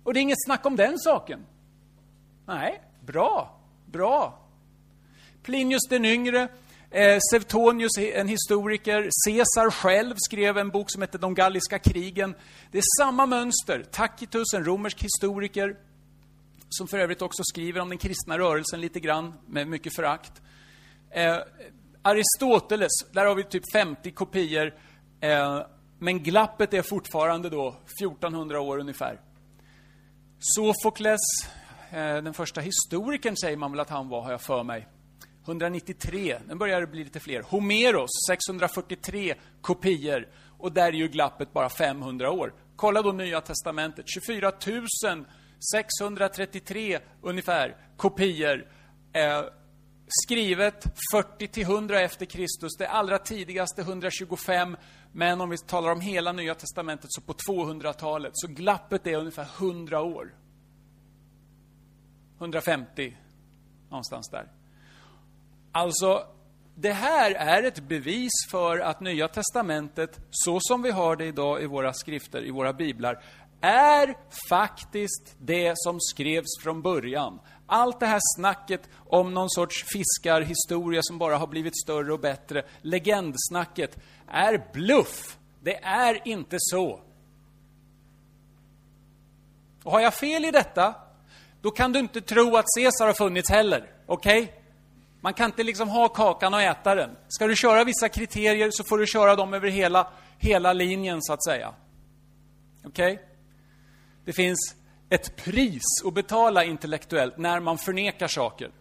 [0.03, 1.45] Och det är inget snack om den saken.
[2.45, 4.39] Nej, bra, bra.
[5.43, 6.47] Plinius den yngre,
[6.91, 12.35] eh, Sevtonius, en historiker, Caesar själv skrev en bok som hette De galliska krigen.
[12.71, 13.83] Det är samma mönster.
[13.91, 15.77] Tacitus, en romersk historiker,
[16.69, 20.41] som för övrigt också skriver om den kristna rörelsen lite grann, med mycket förakt.
[21.09, 21.37] Eh,
[22.01, 24.73] Aristoteles, där har vi typ 50 kopior,
[25.19, 25.61] eh,
[25.99, 29.19] men glappet är fortfarande då 1400 år ungefär.
[30.43, 31.19] Sofokles,
[31.91, 34.87] eh, den första historikern säger man väl att han var, har jag för mig.
[35.45, 37.41] 193, den börjar det bli lite fler.
[37.41, 40.27] Homeros, 643 kopior.
[40.57, 42.53] Och där är ju glappet bara 500 år.
[42.75, 44.51] Kolla då Nya Testamentet, 24
[45.73, 48.65] 633 ungefär kopior.
[49.13, 49.43] Eh,
[50.07, 54.77] skrivet 40 till 100 efter Kristus, det allra tidigaste 125,
[55.11, 59.47] men om vi talar om hela Nya Testamentet så på 200-talet, så glappet är ungefär
[59.59, 60.35] 100 år.
[62.37, 63.17] 150,
[63.89, 64.47] någonstans där.
[65.71, 66.27] Alltså,
[66.75, 71.63] det här är ett bevis för att Nya Testamentet, så som vi har det idag
[71.63, 73.23] i våra skrifter, i våra biblar,
[73.61, 74.17] är
[74.49, 77.39] faktiskt det som skrevs från början.
[77.73, 82.63] Allt det här snacket om någon sorts fiskarhistoria som bara har blivit större och bättre,
[82.81, 85.37] legendsnacket, är bluff.
[85.59, 86.99] Det är inte så.
[89.83, 90.95] Och har jag fel i detta,
[91.61, 93.91] då kan du inte tro att Caesar har funnits heller.
[94.05, 94.41] Okej?
[94.41, 94.53] Okay?
[95.21, 97.17] Man kan inte liksom ha kakan och äta den.
[97.27, 100.07] Ska du köra vissa kriterier så får du köra dem över hela,
[100.37, 101.73] hela linjen, så att säga.
[102.85, 103.13] Okej?
[103.13, 103.25] Okay?
[104.25, 104.75] Det finns
[105.11, 108.71] ett pris att betala intellektuellt när man förnekar saker.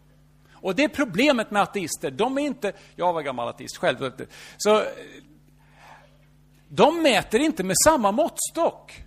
[0.53, 2.11] Och det är problemet med ateister.
[2.11, 2.73] De är inte...
[2.97, 4.13] Jag var gammal ateist själv.
[4.57, 4.83] Så,
[6.69, 9.05] de mäter inte med samma måttstock.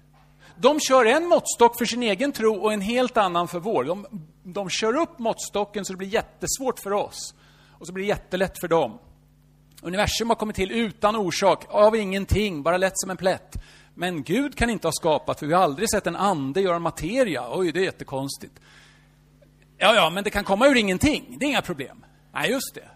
[0.55, 3.83] De kör en måttstock för sin egen tro och en helt annan för vår.
[3.83, 4.07] De,
[4.43, 7.33] de kör upp måttstocken så det blir jättesvårt för oss.
[7.79, 8.99] Och så blir det jättelätt för dem.
[9.81, 13.55] Universum har kommit till utan orsak, av ingenting, bara lätt som en plätt.
[13.95, 17.43] Men Gud kan inte ha skapat, för vi har aldrig sett en ande göra materia.
[17.57, 18.59] Oj, det är jättekonstigt.
[19.77, 21.37] Ja, ja, men det kan komma ur ingenting.
[21.39, 22.05] Det är inga problem.
[22.33, 22.89] Nej, just det.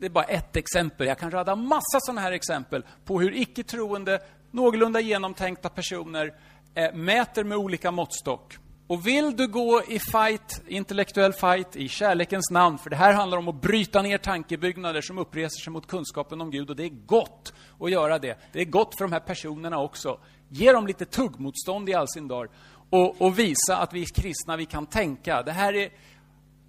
[0.00, 1.06] Det är bara ett exempel.
[1.06, 6.34] Jag kan rada massa sådana här exempel på hur icke-troende, någorlunda genomtänkta personer
[6.74, 8.58] eh, mäter med olika måttstock.
[8.90, 13.38] Och vill du gå i fight, intellektuell fight, i kärlekens namn, för det här handlar
[13.38, 17.06] om att bryta ner tankebyggnader som uppreser sig mot kunskapen om Gud, och det är
[17.06, 18.38] gott att göra det.
[18.52, 20.20] Det är gott för de här personerna också.
[20.48, 22.48] Ge dem lite tuggmotstånd i all sin dag
[22.90, 25.42] och, och visa att vi kristna, vi kan tänka.
[25.42, 25.90] Det här är...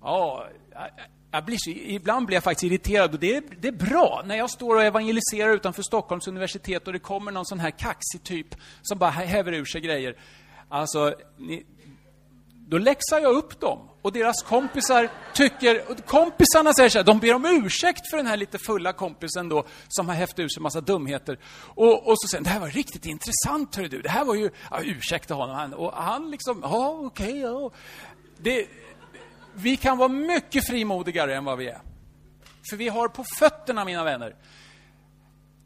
[0.01, 0.47] Ja,
[1.31, 4.49] jag blir ibland blir jag faktiskt irriterad och det är, det är bra när jag
[4.49, 8.97] står och evangeliserar utanför Stockholms universitet och det kommer någon sån här kaxig typ som
[8.97, 10.15] bara häver ur sig grejer.
[10.69, 11.65] Alltså, ni,
[12.71, 13.89] då läxar jag upp dem.
[14.01, 18.37] Och deras kompisar tycker, kompisarna säger så här, de ber om ursäkt för den här
[18.37, 21.39] lite fulla kompisen då, som har hävt ur sig massa dumheter.
[21.75, 24.01] Och, och så säger det här var riktigt intressant, hörru du.
[24.01, 25.55] Det här var ju, ja, ursäkta honom.
[25.55, 27.71] Han, och han liksom, ja, okej, okay, ja.
[28.37, 28.67] Det,
[29.53, 31.81] vi kan vara mycket frimodigare än vad vi är.
[32.69, 34.35] För vi har på fötterna, mina vänner.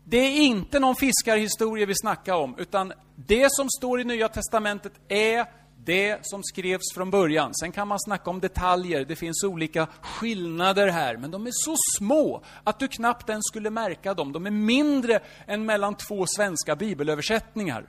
[0.04, 4.94] Det är inte någon fiskarhistoria vi snackar om, utan det som står i Nya Testamentet
[5.08, 7.52] är det som skrevs från början.
[7.54, 11.76] Sen kan man snacka om detaljer, det finns olika skillnader här, men de är så
[11.98, 14.32] små att du knappt ens skulle märka dem.
[14.32, 17.86] De är mindre än mellan två svenska bibelöversättningar.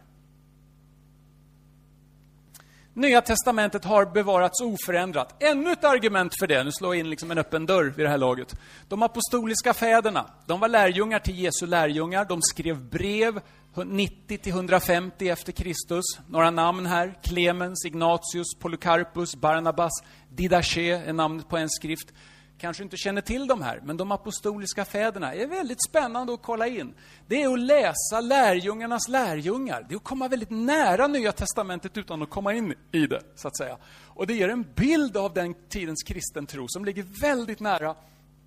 [2.97, 5.43] Nya testamentet har bevarats oförändrat.
[5.43, 8.11] Ännu ett argument för det, nu slår jag in liksom en öppen dörr vid det
[8.11, 8.55] här laget.
[8.89, 12.25] De apostoliska fäderna, de var lärjungar till Jesu lärjungar.
[12.25, 13.41] De skrev brev
[13.85, 16.05] 90 till 150 efter Kristus.
[16.29, 17.15] Några namn här.
[17.23, 19.93] Clemens, Ignatius, Polycarpus, Barnabas,
[20.29, 22.13] Didache är namnet på en skrift
[22.59, 26.67] kanske inte känner till de här, men de apostoliska fäderna är väldigt spännande att kolla
[26.67, 26.95] in.
[27.27, 29.87] Det är att läsa lärjungarnas lärjungar.
[29.89, 33.49] Det är att komma väldigt nära Nya Testamentet utan att komma in i det, så
[33.49, 33.77] att säga.
[34.07, 37.95] Och det ger en bild av den tidens kristen tro som ligger väldigt nära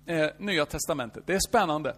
[0.06, 1.26] eh, Nya Testamentet.
[1.26, 1.96] Det är spännande.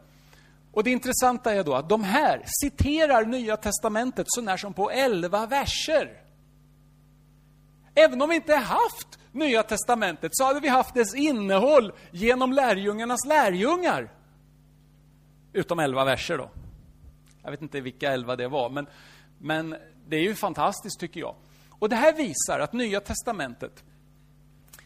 [0.72, 4.90] Och det intressanta är då att de här citerar Nya Testamentet så när som på
[4.90, 6.22] elva verser.
[7.94, 13.26] Även om vi inte haft Nya Testamentet så hade vi haft dess innehåll genom lärjungarnas
[13.26, 14.12] lärjungar.
[15.52, 16.50] Utom elva verser då.
[17.42, 18.86] Jag vet inte vilka elva det var, men,
[19.38, 19.76] men
[20.08, 21.34] det är ju fantastiskt tycker jag.
[21.70, 23.84] Och det här visar att Nya Testamentet,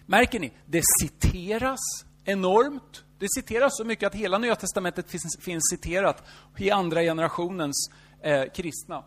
[0.07, 1.81] märker ni, det citeras
[2.25, 3.05] enormt.
[3.19, 6.23] Det citeras så mycket att hela Nya Testamentet finns, finns citerat
[6.57, 7.91] i andra generationens
[8.23, 9.05] eh, kristna.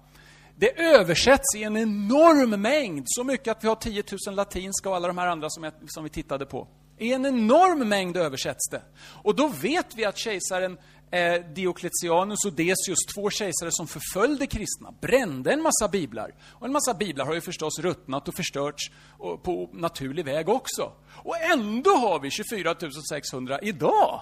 [0.60, 4.95] Det översätts i en enorm mängd, så mycket att vi har 10 000 latinska och
[4.95, 6.67] alla de här andra som, jag, som vi tittade på.
[6.98, 8.82] I en enorm mängd översätts det.
[9.24, 10.78] Och då vet vi att kejsaren
[11.12, 16.36] eh, Diocletianus och Decius, två kejsare som förföljde kristna, brände en massa biblar.
[16.60, 20.91] Och en massa biblar har ju förstås ruttnat och förstörts och på naturlig väg också.
[21.24, 22.76] Och ändå har vi 24
[23.10, 24.22] 600 idag.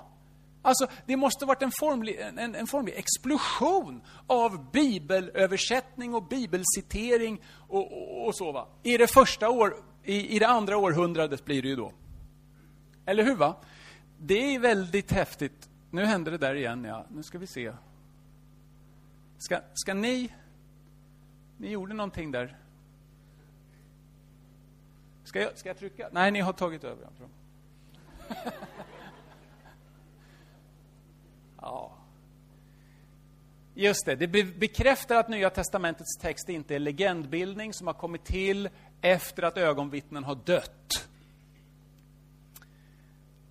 [0.68, 7.92] Alltså, det måste varit en formlig, en, en formlig explosion av bibelöversättning och bibelcitering och,
[7.92, 8.52] och, och så.
[8.52, 8.68] Va?
[8.84, 11.92] I det första år, i, i det andra århundradet blir det ju då.
[13.06, 13.36] Eller hur?
[13.36, 13.56] va?
[14.18, 15.70] Det är väldigt häftigt.
[15.92, 17.06] Nu händer det där igen, ja.
[17.10, 17.74] Nu ska vi se.
[19.38, 20.34] Ska, ska ni...
[21.58, 22.58] Ni gjorde någonting där.
[25.24, 26.10] Ska jag, ska jag trycka?
[26.12, 27.08] Nej, ni har tagit över.
[31.62, 31.94] Ja.
[33.74, 34.28] Just det, det
[34.60, 38.70] bekräftar att Nya Testamentets text inte är legendbildning som har kommit till
[39.02, 41.08] efter att ögonvittnen har dött.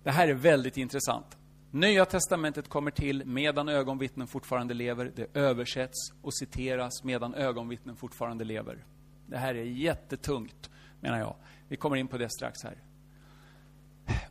[0.03, 1.37] Det här är väldigt intressant.
[1.71, 5.11] Nya Testamentet kommer till medan ögonvittnen fortfarande lever.
[5.15, 8.85] Det översätts och citeras medan ögonvittnen fortfarande lever.
[9.25, 11.35] Det här är jättetungt, menar jag.
[11.67, 12.77] Vi kommer in på det strax här.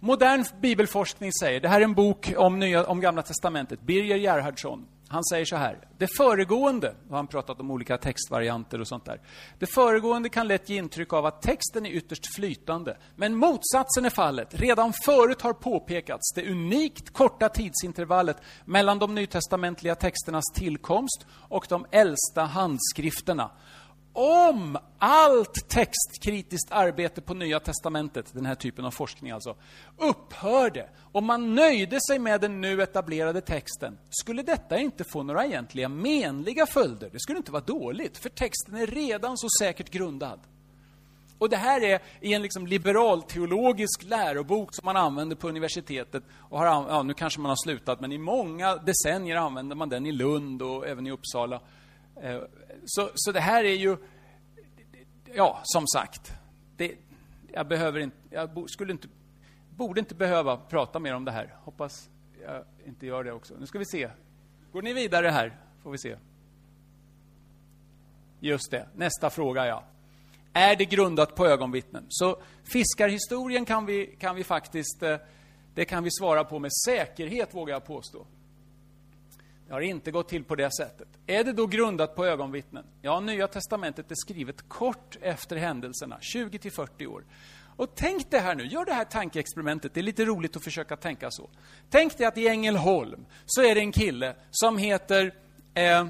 [0.00, 4.86] Modern bibelforskning säger, det här är en bok om, nya, om Gamla Testamentet, Birger Gerhardsson.
[5.08, 9.20] Han säger så här, det föregående, och han pratat om olika textvarianter och sånt där.
[9.58, 12.96] Det föregående kan lätt ge intryck av att texten är ytterst flytande.
[13.16, 14.60] Men motsatsen är fallet.
[14.60, 21.86] Redan förut har påpekats det unikt korta tidsintervallet mellan de nytestamentliga texternas tillkomst och de
[21.90, 23.50] äldsta handskrifterna
[24.16, 29.56] om allt textkritiskt arbete på Nya Testamentet, den här typen av forskning alltså,
[29.98, 35.46] upphörde och man nöjde sig med den nu etablerade texten, skulle detta inte få några
[35.46, 37.10] egentliga menliga följder.
[37.12, 40.40] Det skulle inte vara dåligt, för texten är redan så säkert grundad.
[41.38, 46.22] Och det här är i en liksom liberalteologisk lärobok som man använder på universitetet.
[46.36, 50.06] Och har, ja, nu kanske man har slutat, men i många decennier använder man den
[50.06, 51.60] i Lund och även i Uppsala.
[52.22, 52.40] Eh,
[52.86, 53.96] så, så det här är ju,
[55.34, 56.32] ja, som sagt,
[56.76, 56.94] det,
[57.52, 59.08] jag behöver inte, jag skulle inte,
[59.70, 61.56] borde inte behöva prata mer om det här.
[61.64, 62.08] Hoppas
[62.42, 63.54] jag inte gör det också.
[63.58, 64.10] Nu ska vi se.
[64.72, 65.60] Går ni vidare här?
[65.82, 66.16] Får vi se.
[68.40, 69.84] Just det, nästa fråga ja.
[70.52, 72.06] Är det grundat på ögonvittnen?
[72.08, 75.16] Så fiskarhistorien kan vi, kan vi faktiskt, eh,
[75.74, 78.26] det kan vi svara på med säkerhet, vågar jag påstå.
[79.66, 81.08] Det har inte gått till på det sättet.
[81.26, 82.84] Är det då grundat på ögonvittnen?
[83.02, 87.24] Ja, Nya Testamentet är skrivet kort efter händelserna, 20 40 år.
[87.76, 90.96] Och tänk det här nu, gör det här tankeexperimentet, det är lite roligt att försöka
[90.96, 91.50] tänka så.
[91.90, 95.34] Tänk dig att i Ängelholm så är det en kille som heter
[95.74, 96.06] eh,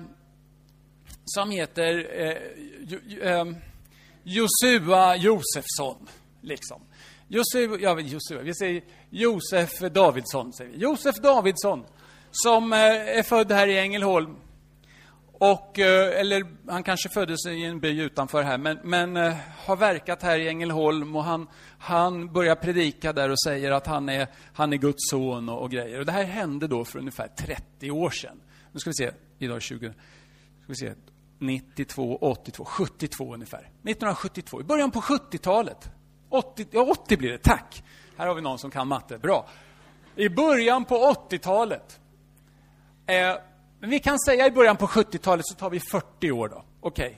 [1.25, 3.47] som heter eh, eh,
[4.23, 6.09] Josua Josefsson,
[6.41, 6.81] liksom.
[7.29, 10.79] Josua, ja, Josua, vi säger Josef Davidsson, säger vi.
[10.79, 11.85] Josef Davidsson
[12.37, 12.79] som eh,
[13.19, 14.37] är född här i Ängelholm.
[15.33, 19.35] Och, eh, eller han kanske föddes i en by utanför här, men, men eh,
[19.67, 24.09] har verkat här i Ängelholm och han, han börjar predika där och säger att han
[24.09, 25.99] är, han är Guds son och, och grejer.
[25.99, 28.41] Och det här hände då för ungefär 30 år sedan.
[28.73, 30.93] Nu ska vi se, idag 20, ska vi se,
[31.39, 33.59] 92, 82, 72 ungefär.
[33.59, 35.91] 1972, i början på 70-talet.
[36.29, 37.83] 80, ja, 80 blir det, tack!
[38.17, 39.49] Här har vi någon som kan matte, bra.
[40.17, 42.01] I början på 80-talet
[43.07, 43.37] Eh,
[43.81, 46.65] men vi kan säga i början på 70-talet så tar vi 40 år då.
[46.81, 47.07] Okej.
[47.07, 47.17] Okay.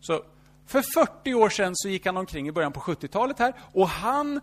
[0.00, 0.22] Så
[0.66, 4.40] För 40 år sedan så gick han omkring i början på 70-talet här och han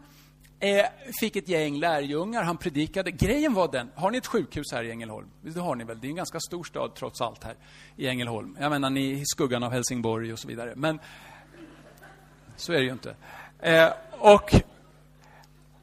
[0.60, 0.86] eh,
[1.20, 3.12] fick ett gäng lärjungar, han predikade.
[3.12, 5.28] Grejen var den, har ni ett sjukhus här i Ängelholm?
[5.41, 5.99] Det har ni väl?
[5.99, 7.56] Det är en ganska stor stad trots allt här
[7.95, 8.58] i Ängelholm.
[8.60, 10.74] Jag menar, ni i skuggan av Helsingborg och så vidare.
[10.76, 10.99] Men
[12.56, 13.16] så är det ju inte.
[13.60, 14.56] Eh, och,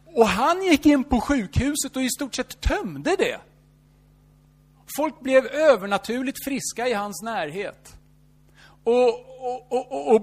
[0.06, 3.40] och han gick in på sjukhuset och i stort sett tömde det.
[4.97, 7.97] Folk blev övernaturligt friska i hans närhet.
[8.84, 9.09] Och,
[9.41, 10.22] och, och, och,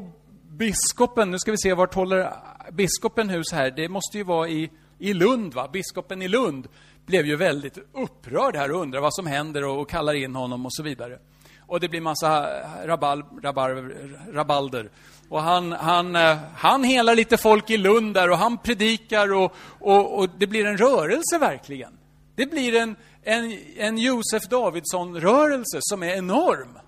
[0.52, 2.34] biskopen, nu ska vi se, vart håller
[2.72, 3.72] biskopen hus här?
[3.72, 5.68] Det måste ju vara i, i Lund, va?
[5.74, 6.68] Biskopen i Lund
[7.06, 10.66] blev ju väldigt upprörd här och undrar vad som händer och, och kallar in honom
[10.66, 11.20] och så vidare.
[11.68, 12.50] Och det blir massa
[12.86, 13.94] rabal, rabal,
[14.32, 14.90] rabalder.
[15.30, 19.56] Och han, han, eh, han helar lite folk i Lund där och han predikar och,
[19.80, 21.98] och, och det blir en rörelse verkligen.
[22.36, 22.96] Det blir en,
[23.28, 26.80] en, en Josef Davidsson-rörelse som är enorm.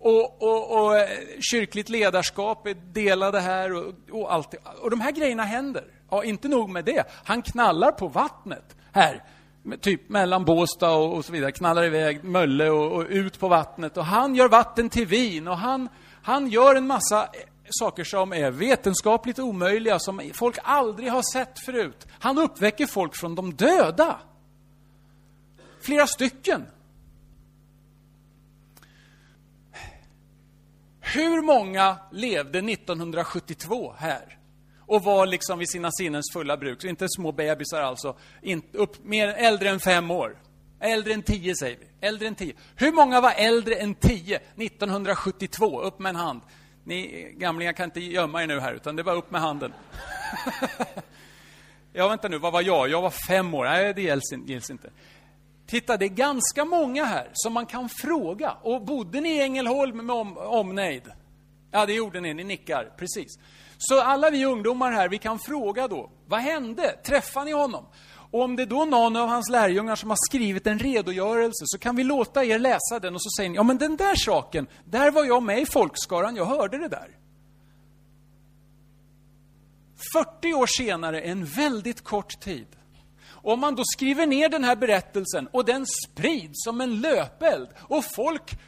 [0.00, 1.08] Och, och, och, eh,
[1.40, 4.54] kyrkligt ledarskap är delade här och, och allt.
[4.82, 5.84] Och de här grejerna händer.
[6.10, 7.04] Ja, inte nog med det.
[7.24, 9.24] Han knallar på vattnet här.
[9.80, 11.52] Typ mellan Båstad och, och så vidare.
[11.52, 13.96] Knallar iväg Mölle och, och, ut på vattnet.
[13.96, 15.48] Och han gör vatten till vin.
[15.48, 15.88] Och han,
[16.22, 17.28] han gör en massa eh,
[17.70, 22.06] saker som är vetenskapligt omöjliga, som folk aldrig har sett förut.
[22.18, 24.20] Han uppväcker folk från de döda.
[25.88, 26.66] Flera stycken.
[31.00, 34.38] Hur många levde 1972 här?
[34.86, 36.80] Och var liksom vid sina sinnens fulla bruk.
[36.80, 38.16] Så inte små bebisar alltså.
[38.42, 40.36] Inte upp, mer, äldre än fem år.
[40.80, 42.06] Äldre än tio säger vi.
[42.06, 42.54] Äldre än tio.
[42.76, 45.80] Hur många var äldre än tio 1972?
[45.80, 46.40] Upp med en hand.
[46.84, 49.72] Ni gamlingar kan inte gömma er nu här, utan det var upp med handen.
[51.92, 52.88] ja, vänta nu, vad var jag?
[52.88, 53.64] Jag var fem år.
[53.64, 54.02] Nej, det
[54.46, 54.90] gills inte.
[55.68, 58.56] Titta, det är ganska många här som man kan fråga.
[58.62, 61.02] Och bodde ni i Ängelholm med om, omnejd?
[61.70, 62.34] Ja, det gjorde ni.
[62.34, 62.92] Ni nickar.
[62.96, 63.38] Precis.
[63.78, 66.10] Så alla vi ungdomar här, vi kan fråga då.
[66.26, 66.96] Vad hände?
[67.04, 67.86] Träffade ni honom?
[68.30, 71.78] Och om det är då någon av hans lärjungar som har skrivit en redogörelse så
[71.78, 74.66] kan vi låta er läsa den och så säger ni, ja men den där saken,
[74.84, 77.08] där var jag med i folkskaran, jag hörde det där.
[80.12, 82.66] 40 år senare, en väldigt kort tid,
[83.52, 88.04] om man då skriver ner den här berättelsen och den sprids som en löpeld och
[88.04, 88.58] folk,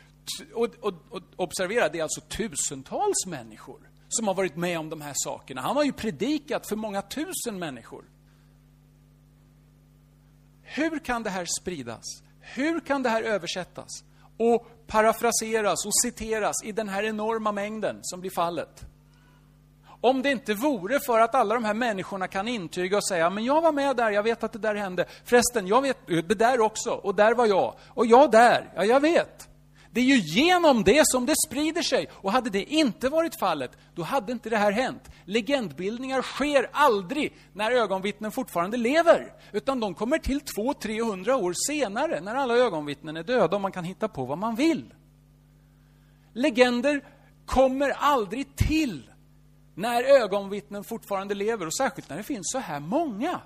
[0.55, 5.01] och, och, och observera, det är alltså tusentals människor som har varit med om de
[5.01, 5.61] här sakerna.
[5.61, 8.05] Han har ju predikat för många tusen människor.
[10.63, 12.05] Hur kan det här spridas?
[12.41, 14.05] Hur kan det här översättas
[14.37, 18.85] och parafraseras och citeras i den här enorma mängden som blir fallet?
[20.01, 23.45] Om det inte vore för att alla de här människorna kan intyga och säga, men
[23.45, 25.07] jag var med där, jag vet att det där hände.
[25.25, 27.75] Förresten, jag vet det där också, och där var jag.
[27.89, 29.47] Och jag där, ja jag vet.
[29.93, 32.09] Det är ju genom det som det sprider sig.
[32.13, 35.11] Och hade det inte varit fallet, då hade inte det här hänt.
[35.25, 39.33] Legendbildningar sker aldrig när ögonvittnen fortfarande lever.
[39.53, 43.85] Utan de kommer till 200-300 år senare, när alla ögonvittnen är döda och man kan
[43.85, 44.95] hitta på vad man vill.
[46.33, 47.05] Legender
[47.47, 49.11] kommer aldrig till
[49.81, 53.41] när ögonvittnen fortfarande lever, och särskilt när det finns så här många.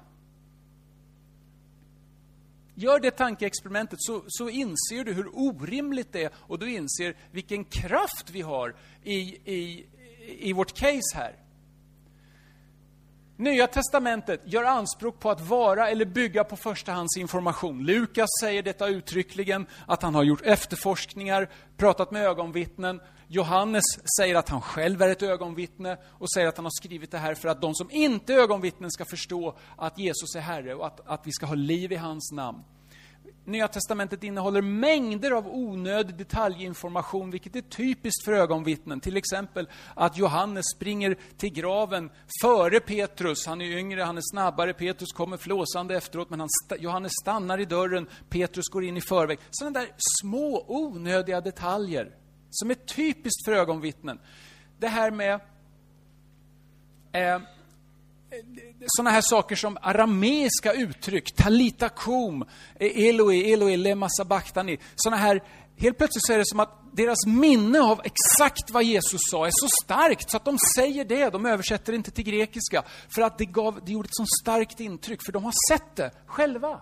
[2.75, 7.65] Gör det tankeexperimentet så, så inser du hur orimligt det är och du inser vilken
[7.65, 9.19] kraft vi har i,
[9.55, 9.87] i,
[10.39, 11.37] i vårt case här.
[13.37, 17.85] Nya testamentet gör anspråk på att vara eller bygga på förstahandsinformation.
[17.87, 23.01] Lukas säger detta uttryckligen, att han har gjort efterforskningar, pratat med ögonvittnen.
[23.29, 23.85] Johannes
[24.19, 27.35] säger att han själv är ett ögonvittne och säger att han har skrivit det här
[27.35, 31.01] för att de som inte är ögonvittnen ska förstå att Jesus är Herre och att,
[31.07, 32.63] att vi ska ha liv i hans namn.
[33.47, 39.01] Nya testamentet innehåller mängder av onödig detaljinformation, vilket är typiskt för ögonvittnen.
[39.01, 42.11] Till exempel att Johannes springer till graven
[42.43, 43.47] före Petrus.
[43.47, 44.73] Han är yngre, han är snabbare.
[44.73, 46.49] Petrus kommer flåsande efteråt, men han,
[46.79, 48.09] Johannes stannar i dörren.
[48.29, 49.39] Petrus går in i förväg.
[49.51, 49.89] Sådana där
[50.23, 52.24] små onödiga detaljer
[52.55, 54.19] som är typiskt för ögonvittnen.
[54.79, 55.35] Det här med
[57.13, 57.39] eh,
[58.87, 62.45] sådana här saker som arameiska uttryck, talita kum,
[62.81, 64.79] eloi, eloi, lema sabachthani.
[64.95, 65.43] Sådana här,
[65.77, 69.51] helt plötsligt så är det som att deras minne av exakt vad Jesus sa är
[69.53, 72.85] så starkt så att de säger det, de översätter inte till grekiska.
[73.09, 76.11] För att det, gav, det gjorde ett så starkt intryck, för de har sett det
[76.27, 76.81] själva.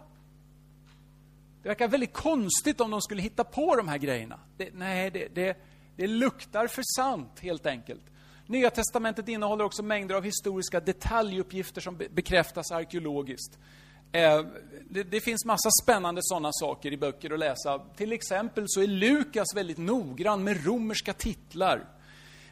[1.63, 4.41] Det verkar väldigt konstigt om de skulle hitta på de här grejerna.
[4.57, 5.57] Det, nej, det, det,
[5.97, 8.03] det luktar för sant, helt enkelt.
[8.47, 13.59] Nya testamentet innehåller också mängder av historiska detaljuppgifter som bekräftas arkeologiskt.
[14.13, 14.41] Eh,
[14.91, 17.79] det, det, finns massa spännande sådana saker i böcker att läsa.
[17.97, 21.85] Till exempel så är Lukas väldigt noggrann med romerska titlar.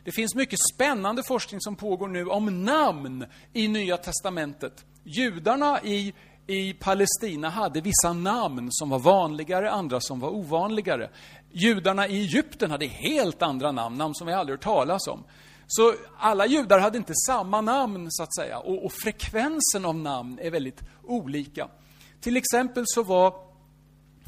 [0.05, 4.85] Det finns mycket spännande forskning som pågår nu om namn i Nya Testamentet.
[5.05, 6.15] Judarna i,
[6.51, 11.11] i Palestina hade vissa namn som var vanligare, andra som var ovanligare.
[11.53, 15.25] Judarna i Egypten hade helt andra namn, namn som vi aldrig hört talas om.
[15.67, 18.59] Så alla judar hade inte samma namn, så att säga.
[18.59, 21.69] Och, och frekvensen av namn är väldigt olika.
[22.21, 23.35] Till exempel så var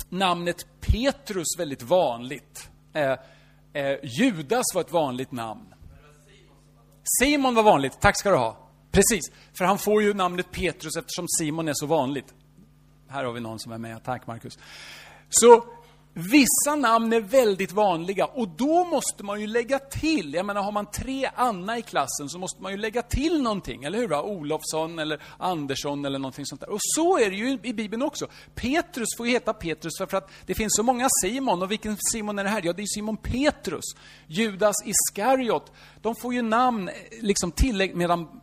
[0.08, 2.70] namnet Petrus väldigt vanligt.
[2.92, 3.12] Eh,
[3.72, 5.74] eh, Judas var ett vanligt namn.
[7.20, 8.61] Simon var vanligt, tack ska du ha.
[8.92, 12.34] Precis, för han får ju namnet Petrus eftersom Simon är så vanligt.
[13.08, 14.58] Här har vi någon som är med, tack Markus.
[15.30, 15.64] Så
[16.14, 20.72] Vissa namn är väldigt vanliga och då måste man ju lägga till, jag menar har
[20.72, 24.12] man tre Anna i klassen så måste man ju lägga till någonting, eller hur?
[24.12, 26.70] Olofsson eller Andersson eller någonting sånt där.
[26.70, 28.26] Och så är det ju i Bibeln också.
[28.54, 32.38] Petrus får ju heta Petrus för att det finns så många Simon, och vilken Simon
[32.38, 32.62] är det här?
[32.64, 33.84] Ja, det är Simon Petrus.
[34.26, 35.72] Judas Iskariot,
[36.02, 38.41] de får ju namn, eh, liksom tillägg, medan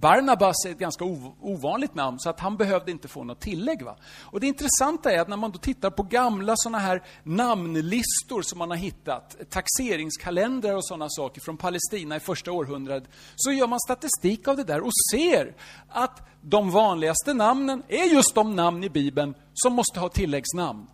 [0.00, 1.04] Barnabas är ett ganska
[1.40, 3.82] ovanligt namn, så att han behövde inte få något tillägg.
[3.82, 3.96] Va?
[4.20, 8.58] Och det intressanta är att när man då tittar på gamla såna här namnlistor som
[8.58, 13.80] man har hittat, taxeringskalendrar och sådana saker från Palestina i första århundradet, så gör man
[13.80, 15.54] statistik av det där och ser
[15.88, 20.86] att de vanligaste namnen är just de namn i Bibeln som måste ha tilläggsnamn.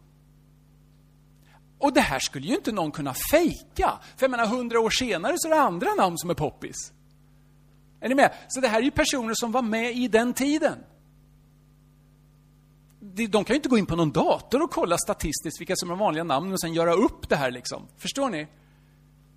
[1.79, 3.99] Och det här skulle ju inte någon kunna fejka.
[4.17, 6.93] För jag menar, hundra år senare så är det andra namn som är poppis.
[8.07, 8.33] Är ni med?
[8.49, 10.79] Så det här är ju personer som var med i den tiden.
[13.01, 15.95] De kan ju inte gå in på någon dator och kolla statistiskt vilka som är
[15.95, 17.89] vanliga namn och sen göra upp det här liksom.
[17.97, 18.47] Förstår ni?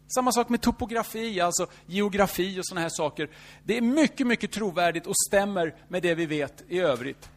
[0.08, 3.30] Samma sak med topografi, alltså geografi och sådana här saker.
[3.64, 7.30] Det är mycket, mycket trovärdigt och stämmer med det vi vet i övrigt.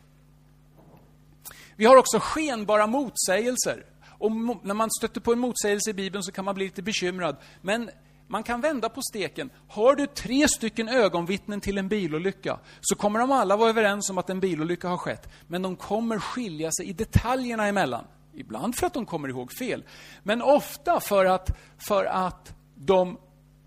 [1.76, 3.84] Vi har också skenbara motsägelser.
[4.18, 7.36] Och när man stöter på en motsägelse i Bibeln så kan man bli lite bekymrad.
[7.62, 7.90] Men
[8.32, 9.50] man kan vända på steken.
[9.68, 14.18] Har du tre stycken ögonvittnen till en bilolycka, så kommer de alla vara överens om
[14.18, 15.28] att en bilolycka har skett.
[15.46, 18.04] Men de kommer skilja sig i detaljerna emellan.
[18.34, 19.84] Ibland för att de kommer ihåg fel,
[20.22, 23.18] men ofta för att, för att de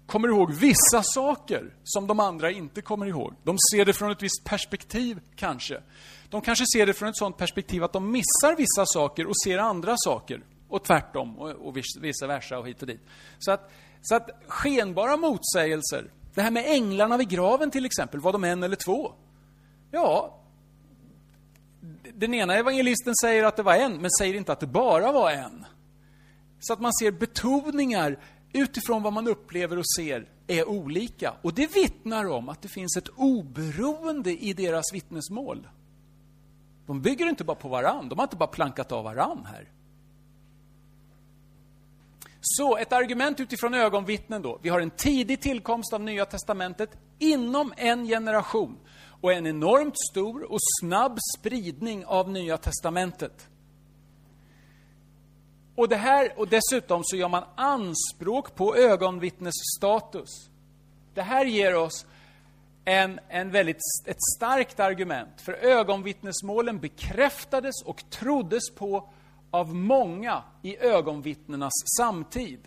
[0.06, 3.34] kommer ihåg vissa saker som de andra inte kommer ihåg.
[3.44, 5.82] De ser det från ett visst perspektiv, kanske.
[6.30, 9.58] De kanske ser det från ett sådant perspektiv att de missar vissa saker och ser
[9.58, 10.44] andra saker.
[10.68, 13.02] Och tvärtom, och, och vice versa och hit och dit.
[13.40, 13.72] Så att
[14.06, 18.64] så att skenbara motsägelser, det här med änglarna vid graven till exempel, var de en
[18.64, 19.14] eller två?
[19.92, 20.40] Ja,
[22.14, 25.32] den ena evangelisten säger att det var en, men säger inte att det bara var
[25.32, 25.66] en.
[26.60, 28.20] Så att man ser betoningar
[28.54, 31.34] utifrån vad man upplever och ser är olika.
[31.42, 35.68] Och det vittnar om att det finns ett oberoende i deras vittnesmål.
[36.86, 39.70] De bygger inte bara på varann, de har inte bara plankat av varann här.
[42.48, 44.60] Så ett argument utifrån ögonvittnen då.
[44.62, 46.90] Vi har en tidig tillkomst av Nya Testamentet
[47.20, 48.78] inom en generation
[49.22, 53.48] och en enormt stor och snabb spridning av Nya Testamentet.
[55.76, 60.50] Och, det här, och dessutom så gör man anspråk på ögonvittnesstatus.
[61.14, 62.06] Det här ger oss
[62.86, 69.10] en, en väldigt, ett starkt argument, för ögonvittnesmålen bekräftades och troddes på
[69.56, 72.60] av många i ögonvittnenas samtid.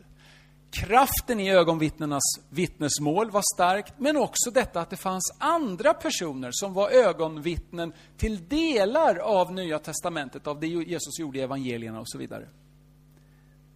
[0.71, 6.75] Kraften i ögonvittnenas vittnesmål var starkt, men också detta att det fanns andra personer som
[6.75, 12.19] var ögonvittnen till delar av Nya Testamentet, av det Jesus gjorde i evangelierna och så
[12.19, 12.49] vidare.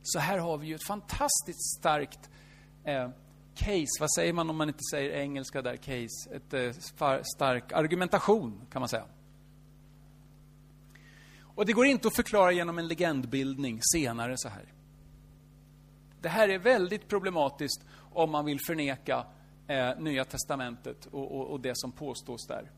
[0.03, 2.31] Så här har vi ju ett fantastiskt starkt
[2.85, 3.11] eh,
[3.55, 6.35] case, vad säger man om man inte säger engelska där, case?
[6.35, 9.05] Ett eh, stark argumentation, kan man säga.
[11.55, 14.65] Och det går inte att förklara genom en legendbildning senare så här.
[16.21, 19.27] Det här är väldigt problematiskt om man vill förneka
[19.67, 22.71] eh, Nya Testamentet och, och, och, det som påstås där.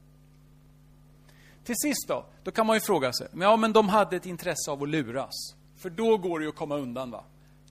[1.64, 4.70] Till sist då, då kan man ju fråga sig, ja men de hade ett intresse
[4.70, 5.54] av att luras.
[5.76, 7.24] För då går det ju att komma undan va.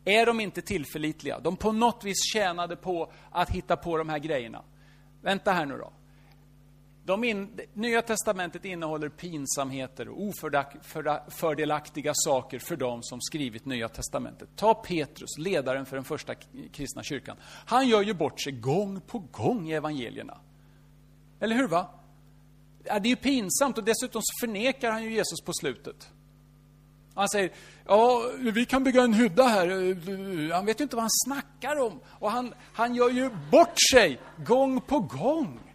[0.06, 1.40] Är de inte tillförlitliga?
[1.40, 4.64] De på något vis tjänade på att hitta på de här grejerna.
[5.22, 5.92] Vänta här nu då.
[7.06, 14.50] De in, Nya Testamentet innehåller pinsamheter och ofördelaktiga saker för de som skrivit Nya Testamentet.
[14.56, 16.36] Ta Petrus, ledaren för den första
[16.72, 17.38] kristna kyrkan.
[17.66, 20.38] Han gör ju bort sig gång på gång i evangelierna.
[21.40, 21.68] Eller hur?
[21.68, 21.90] va?
[22.84, 26.10] Ja, det är ju pinsamt och dessutom förnekar han ju Jesus på slutet.
[27.16, 27.52] Han säger,
[27.86, 30.54] ja, vi kan bygga en hydda här.
[30.54, 32.00] Han vet ju inte vad han snackar om.
[32.06, 35.73] Och han, han gör ju bort sig gång på gång.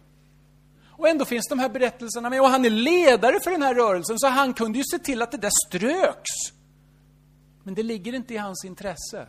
[0.99, 2.41] Och ändå finns de här berättelserna med.
[2.41, 5.31] Och han är ledare för den här rörelsen, så han kunde ju se till att
[5.31, 6.59] det där ströks.
[7.63, 9.27] Men det ligger inte i hans intresse.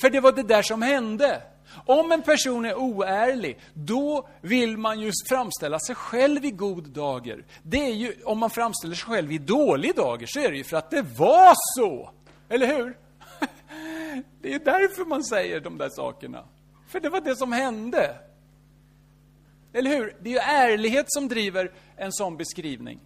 [0.00, 1.42] För det var det där som hände.
[1.86, 7.44] Om en person är oärlig, då vill man ju framställa sig själv i god dager.
[7.62, 10.64] Det är ju, om man framställer sig själv i dålig dager, så är det ju
[10.64, 12.10] för att det var så.
[12.48, 12.96] Eller hur?
[14.42, 16.44] Det är därför man säger de där sakerna.
[16.88, 18.25] För det var det som hände.
[19.76, 20.16] Eller hur?
[20.20, 23.00] Det är ju ärlighet som driver en sån beskrivning.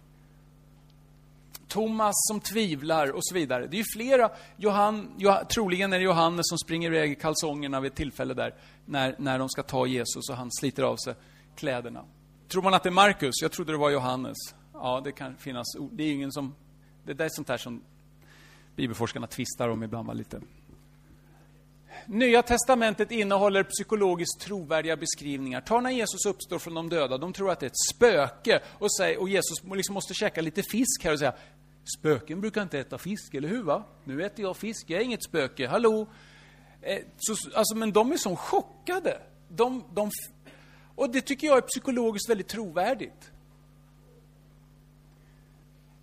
[1.67, 3.67] Thomas som tvivlar och så vidare.
[3.67, 7.79] Det är ju flera, Johan, Johan, troligen är det Johannes som springer iväg i kalsongerna
[7.79, 8.55] vid ett tillfälle där,
[8.85, 11.13] när, när de ska ta Jesus och han sliter av sig
[11.55, 12.05] kläderna.
[12.47, 13.35] Tror man att det är Markus?
[13.41, 14.37] Jag trodde det var Johannes.
[14.73, 16.55] Ja, det kan finnas, det är ingen som,
[17.05, 17.83] det där är sånt där som
[18.75, 20.41] bibelforskarna tvistar om ibland var lite.
[22.05, 25.61] Nya testamentet innehåller psykologiskt trovärdiga beskrivningar.
[25.61, 27.17] Ta när Jesus uppstår från de döda.
[27.17, 30.63] De tror att det är ett spöke och, säger, och Jesus liksom måste käka lite
[30.63, 31.33] fisk här och säga
[31.99, 33.63] Spöken brukar inte äta fisk, eller hur?
[33.63, 33.83] va?
[34.03, 36.07] Nu äter jag fisk, jag är inget spöke, hallå?
[36.81, 39.21] Eh, så, alltså, men de är så chockade.
[39.49, 40.11] De, de,
[40.95, 43.31] och det tycker jag är psykologiskt väldigt trovärdigt.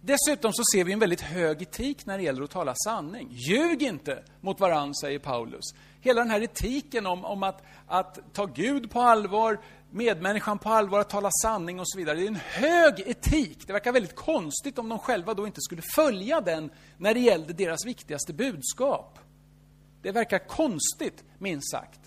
[0.01, 3.29] Dessutom så ser vi en väldigt hög etik när det gäller att tala sanning.
[3.31, 5.65] Ljug inte mot varann, säger Paulus.
[6.01, 11.01] Hela den här etiken om, om att, att ta Gud på allvar, medmänniskan på allvar,
[11.01, 12.17] att tala sanning och så vidare.
[12.17, 13.67] Det är en hög etik.
[13.67, 17.53] Det verkar väldigt konstigt om de själva då inte skulle följa den när det gällde
[17.53, 19.19] deras viktigaste budskap.
[20.03, 22.01] Det verkar konstigt, minst sagt.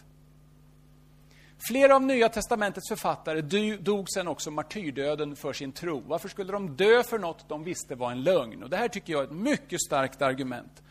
[1.68, 3.42] Flera av Nya Testamentets författare
[3.78, 6.04] dog sen också martyrdöden för sin tro.
[6.08, 8.64] Varför skulle de dö för något de visste var en lögn?
[8.64, 10.84] Och det här tycker jag är ett mycket starkt argument.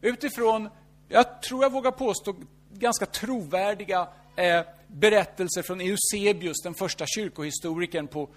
[0.00, 0.68] Utifrån,
[1.08, 2.34] jag tror jag vågar påstå,
[2.72, 8.28] ganska trovärdiga eh, berättelser från Eusebius, den första kyrkohistorikern på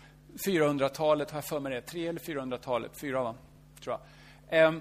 [0.46, 3.36] 400-talet, har jag för mig det, 3 eller 400-talet, 4 va,
[3.84, 3.98] tror
[4.50, 4.66] jag.
[4.66, 4.80] Eh,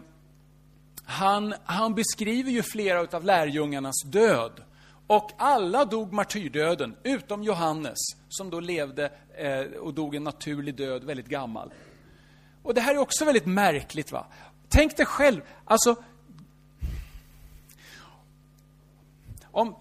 [1.05, 4.63] han, han beskriver ju flera av lärjungarnas död.
[5.07, 11.05] Och alla dog martyrdöden, utom Johannes, som då levde eh, och dog en naturlig död,
[11.05, 11.73] väldigt gammal.
[12.63, 14.13] Och det här är också väldigt märkligt.
[14.13, 14.27] va?
[14.69, 15.97] Tänk dig själv, alltså...
[19.59, 19.75] Om,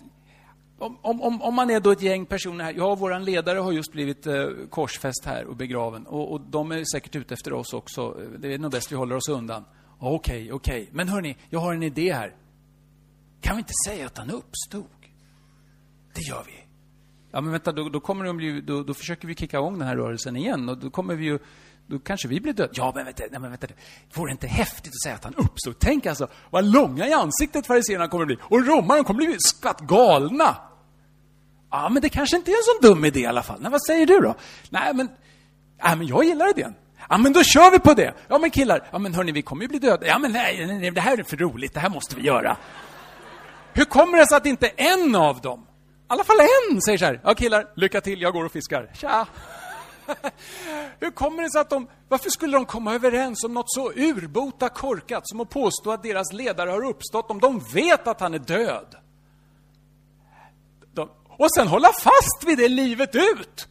[0.77, 3.91] om, om, om man är då ett gäng personer här, ja, vår ledare har just
[3.91, 6.07] blivit eh, korsfäst här och begraven.
[6.07, 8.17] Och, och, de är säkert ute efter oss också.
[8.39, 9.65] Det är nog bäst vi håller oss undan.
[9.99, 10.81] Okej, okay, okej.
[10.81, 10.93] Okay.
[10.93, 12.35] Men hörni, jag har en idé här.
[13.41, 14.85] Kan vi inte säga att han uppstod?
[16.13, 16.63] Det gör vi.
[17.31, 19.87] Ja, men vänta, då, då kommer de ju, då, då, försöker vi kicka igång den
[19.87, 21.39] här rörelsen igen och då kommer vi ju,
[21.87, 22.71] då kanske vi blir döda.
[22.73, 23.67] Ja, men vänta, nej, men vänta,
[24.13, 25.79] vore det inte häftigt att säga att han uppstod?
[25.79, 28.37] Tänk alltså, vad långa i ansiktet fariséerna kommer att bli.
[28.41, 30.55] Och romarna kommer att bli skvatt galna.
[31.71, 33.61] Ja, men det kanske inte är en sån dum idé i alla fall.
[33.61, 34.35] Nej, vad säger du då?
[34.69, 35.09] Nej, men,
[35.83, 36.73] nej, men jag gillar idén.
[37.09, 38.13] Ja, men då kör vi på det.
[38.27, 40.07] Ja, men killar, ja, men hörni, vi kommer ju bli döda.
[40.07, 41.73] Ja, men nej, nej, nej, det här är för roligt.
[41.73, 42.57] Det här måste vi göra.
[43.73, 45.67] Hur kommer det sig att inte en av dem
[46.09, 48.89] i alla fall en säger så här, ja killar, lycka till, jag går och fiskar.
[48.93, 49.27] Tja!
[50.99, 54.69] Hur kommer det sig att de, varför skulle de komma överens om något så urbota
[54.69, 58.39] korkat som att påstå att deras ledare har uppstått om de vet att han är
[58.39, 58.95] död?
[60.93, 63.67] De, och sen hålla fast vid det livet ut!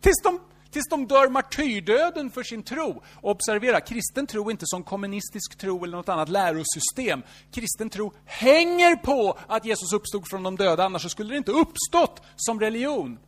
[0.00, 0.40] Tills de
[0.72, 3.02] tills de dör martyrdöden för sin tro.
[3.20, 7.22] observera, kristen tro är inte som kommunistisk tro eller något annat lärosystem.
[7.52, 12.22] Kristen tro hänger på att Jesus uppstod från de döda, annars skulle det inte uppstått
[12.36, 13.18] som religion.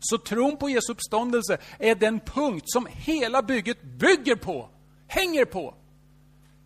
[0.00, 4.68] Så tron på Jesu uppståndelse är den punkt som hela bygget bygger på,
[5.06, 5.74] hänger på.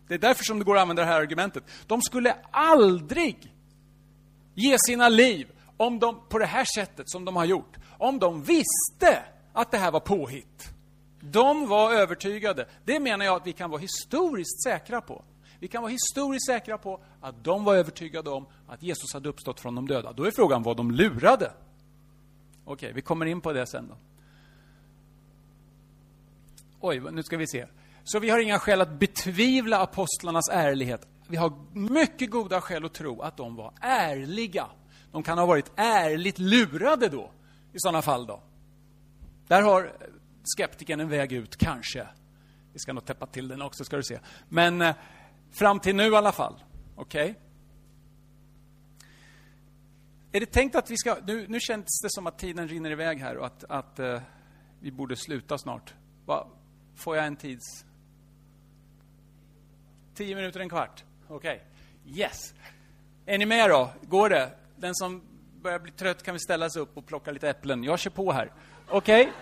[0.07, 1.63] Det är därför som det går att använda det här argumentet.
[1.87, 3.53] De skulle aldrig
[4.53, 8.43] ge sina liv om de, på det här sättet som de har gjort, om de
[8.43, 9.23] visste
[9.53, 10.69] att det här var påhitt.
[11.19, 12.67] De var övertygade.
[12.85, 15.23] Det menar jag att vi kan vara historiskt säkra på.
[15.59, 19.59] Vi kan vara historiskt säkra på att de var övertygade om att Jesus hade uppstått
[19.59, 20.13] från de döda.
[20.13, 21.51] Då är frågan var de lurade.
[22.65, 23.97] Okej, vi kommer in på det sen då.
[26.79, 27.65] Oj, nu ska vi se.
[28.03, 31.07] Så vi har inga skäl att betvivla apostlarnas ärlighet.
[31.27, 34.67] Vi har mycket goda skäl att tro att de var ärliga.
[35.11, 37.31] De kan ha varit ärligt lurade då,
[37.73, 38.43] i sådana fall då.
[39.47, 39.93] Där har
[40.57, 42.07] skeptikern en väg ut, kanske.
[42.73, 44.19] Vi ska nog täppa till den också, ska du se.
[44.49, 44.95] Men eh,
[45.51, 46.55] fram till nu i alla fall.
[46.95, 47.23] Okej?
[47.29, 47.35] Okay?
[50.35, 51.17] Är det tänkt att vi ska...
[51.25, 54.21] Nu, nu känns det som att tiden rinner iväg här och att, att eh,
[54.79, 55.93] vi borde sluta snart.
[56.25, 56.47] Va,
[56.95, 57.85] får jag en tids...
[60.15, 61.03] Tio minuter, en kvart?
[61.27, 61.63] Okej.
[62.05, 62.19] Okay.
[62.19, 62.53] Yes.
[63.25, 63.89] Är ni med då?
[64.01, 64.51] Går det?
[64.75, 65.23] Den som
[65.61, 67.83] börjar bli trött kan vi ställa sig upp och plocka lite äpplen.
[67.83, 68.51] Jag kör på här.
[68.89, 69.21] Okej?
[69.21, 69.33] Okay?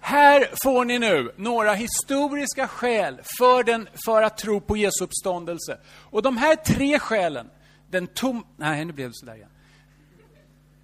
[0.00, 5.78] Här får ni nu några historiska skäl för, den, för att tro på Jesu uppståndelse.
[5.86, 7.50] Och de här tre skälen,
[7.94, 8.46] den tom...
[8.56, 9.50] Nej, nu blev det sådär igen.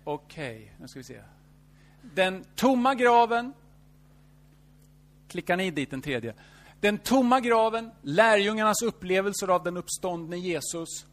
[0.05, 1.23] Okej, okay, nu ska vi se.
[2.15, 3.53] Den tomma graven.
[5.29, 6.35] Klickar ni dit den tredje?
[6.81, 11.07] Den tomma graven, lärjungarnas upplevelser av den uppståndne Jesus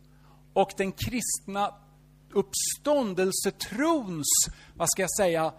[0.53, 1.75] och den kristna
[2.31, 4.27] uppståndelsetrons,
[4.75, 5.53] vad ska jag säga,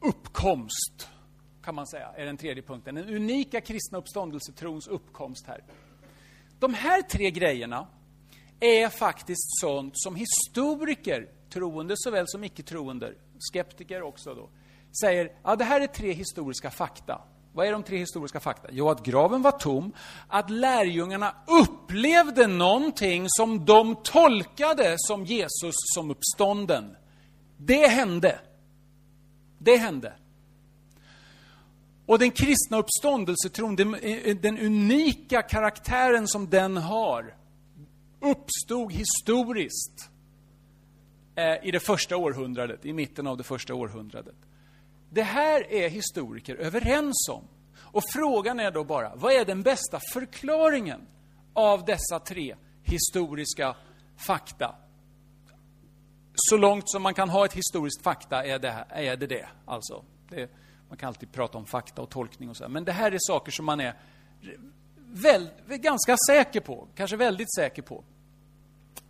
[0.00, 1.08] uppkomst,
[1.64, 2.94] kan man säga, är den tredje punkten.
[2.94, 5.64] Den unika kristna uppståndelsetrons uppkomst här.
[6.58, 7.86] De här tre grejerna
[8.62, 14.48] är faktiskt sånt som historiker, troende såväl som icke-troende, skeptiker också då,
[15.00, 17.20] säger, ja det här är tre historiska fakta.
[17.54, 18.68] Vad är de tre historiska fakta?
[18.72, 19.92] Jo, att graven var tom,
[20.28, 26.96] att lärjungarna upplevde någonting som de tolkade som Jesus som uppstånden.
[27.56, 28.38] Det hände.
[29.58, 30.12] Det hände.
[32.06, 37.34] Och den kristna uppståndelsetron, den, eh, den unika karaktären som den har,
[38.22, 40.10] uppstod historiskt
[41.34, 44.36] eh, i det första århundradet, i mitten av det första århundradet.
[45.10, 47.44] Det här är historiker överens om.
[47.78, 51.06] Och frågan är då bara, vad är den bästa förklaringen
[51.52, 53.76] av dessa tre historiska
[54.16, 54.74] fakta?
[56.34, 59.48] Så långt som man kan ha ett historiskt fakta är det är det, det.
[59.64, 60.50] Alltså, det,
[60.88, 62.68] man kan alltid prata om fakta och tolkning och så.
[62.68, 63.94] Men det här är saker som man är
[64.96, 68.04] väl, ganska säker på, kanske väldigt säker på.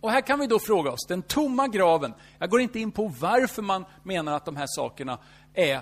[0.03, 2.13] Och här kan vi då fråga oss, den tomma graven.
[2.39, 5.17] Jag går inte in på varför man menar att de här sakerna
[5.53, 5.81] är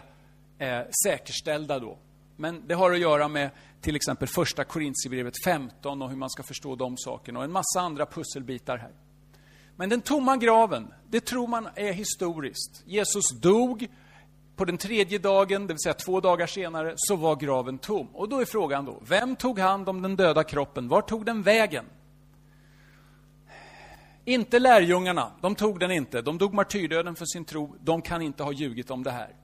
[0.57, 1.97] eh, säkerställda då.
[2.35, 3.49] Men det har att göra med
[3.81, 7.79] till exempel första Korintierbrevet 15 och hur man ska förstå de sakerna och en massa
[7.79, 8.91] andra pusselbitar här.
[9.75, 12.83] Men den tomma graven, det tror man är historiskt.
[12.85, 13.87] Jesus dog,
[14.55, 18.07] på den tredje dagen, det vill säga två dagar senare, så var graven tom.
[18.13, 20.87] Och då är frågan då, vem tog hand om den döda kroppen?
[20.87, 21.85] Var tog den vägen?
[24.25, 26.21] Inte lärjungarna, de tog den inte.
[26.21, 27.75] De dog martyrdöden för sin tro.
[27.79, 29.35] De kan inte ha ljugit om det här.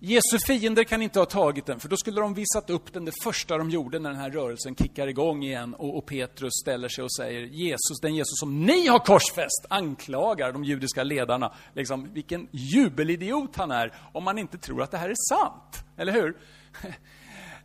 [0.00, 3.12] Jesu fiender kan inte ha tagit den, för då skulle de visat upp den det
[3.22, 7.04] första de gjorde när den här rörelsen kickar igång igen och, och Petrus ställer sig
[7.04, 11.52] och säger Jesus, den Jesus som ni har korsfäst, anklagar de judiska ledarna.
[11.74, 15.84] Liksom, vilken jubelidiot han är om man inte tror att det här är sant.
[15.96, 16.36] Eller hur?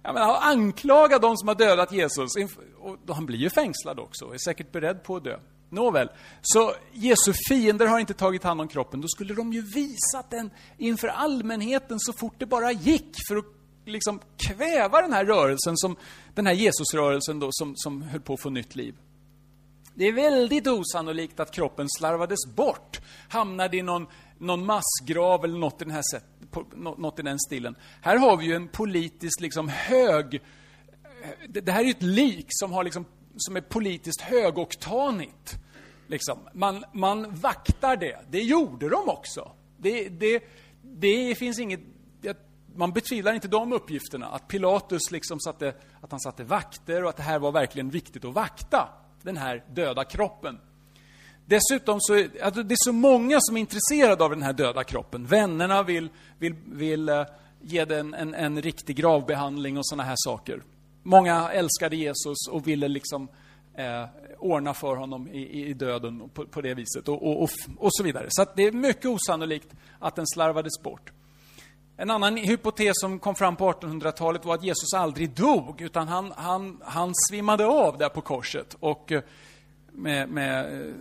[0.03, 2.31] Jag menar, anklaga de som har dödat Jesus.
[2.79, 5.39] Och han blir ju fängslad också, är säkert beredd på att dö.
[5.73, 6.09] Nåväl,
[6.41, 9.01] så Jesu fiender har inte tagit hand om kroppen.
[9.01, 13.45] Då skulle de ju visat den inför allmänheten så fort det bara gick för att
[13.85, 15.95] liksom kväva den här rörelsen, som,
[16.33, 18.95] den här Jesusrörelsen då, som, som höll på att få nytt liv.
[19.95, 24.07] Det är väldigt osannolikt att kroppen slarvades bort, hamnade i någon,
[24.37, 27.75] någon massgrav eller något i, den här sätt, på, något i den stilen.
[28.01, 30.41] Här har vi ju en politiskt liksom hög...
[31.49, 33.05] Det, det här är ju ett lik som, har liksom,
[33.37, 35.55] som är politiskt högoktanigt.
[36.07, 36.39] Liksom.
[36.53, 38.19] Man, man vaktar det.
[38.29, 39.51] Det gjorde de också.
[39.77, 40.43] Det, det,
[40.81, 41.79] det finns inget...
[42.75, 44.27] Man betvivlar inte de uppgifterna.
[44.27, 48.25] Att Pilatus liksom satte, att han satte vakter och att det här var verkligen viktigt
[48.25, 48.89] att vakta
[49.21, 50.59] den här döda kroppen.
[51.45, 55.25] Dessutom så alltså det är så många som är intresserade av den här döda kroppen.
[55.25, 57.25] Vännerna vill, vill, vill eh,
[57.61, 60.61] ge den en, en riktig gravbehandling och sådana här saker.
[61.03, 63.27] Många älskade Jesus och ville liksom
[63.75, 64.05] eh,
[64.39, 68.03] ordna för honom i, i döden på, på, det viset och, och, och, och så
[68.03, 68.27] vidare.
[68.29, 69.67] Så det är mycket osannolikt
[69.99, 71.11] att den slarvades bort.
[71.97, 76.33] En annan hypotes som kom fram på 1800-talet var att Jesus aldrig dog, utan han,
[76.37, 79.21] han, han svimmade av där på korset och eh,
[79.91, 80.93] med, med eh,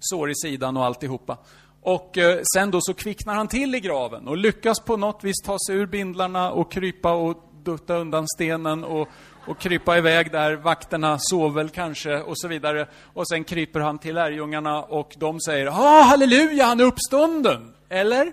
[0.00, 1.38] sår i sidan och alltihopa.
[1.80, 5.42] Och eh, sen då så kvicknar han till i graven och lyckas på något vis
[5.44, 9.08] ta sig ur bindlarna och krypa och dutta undan stenen och,
[9.46, 10.56] och krypa iväg där.
[10.56, 12.86] Vakterna sover kanske och så vidare.
[13.14, 17.72] Och sen kryper han till lärjungarna och de säger ah, halleluja, han är uppstånden.
[17.88, 18.32] Eller?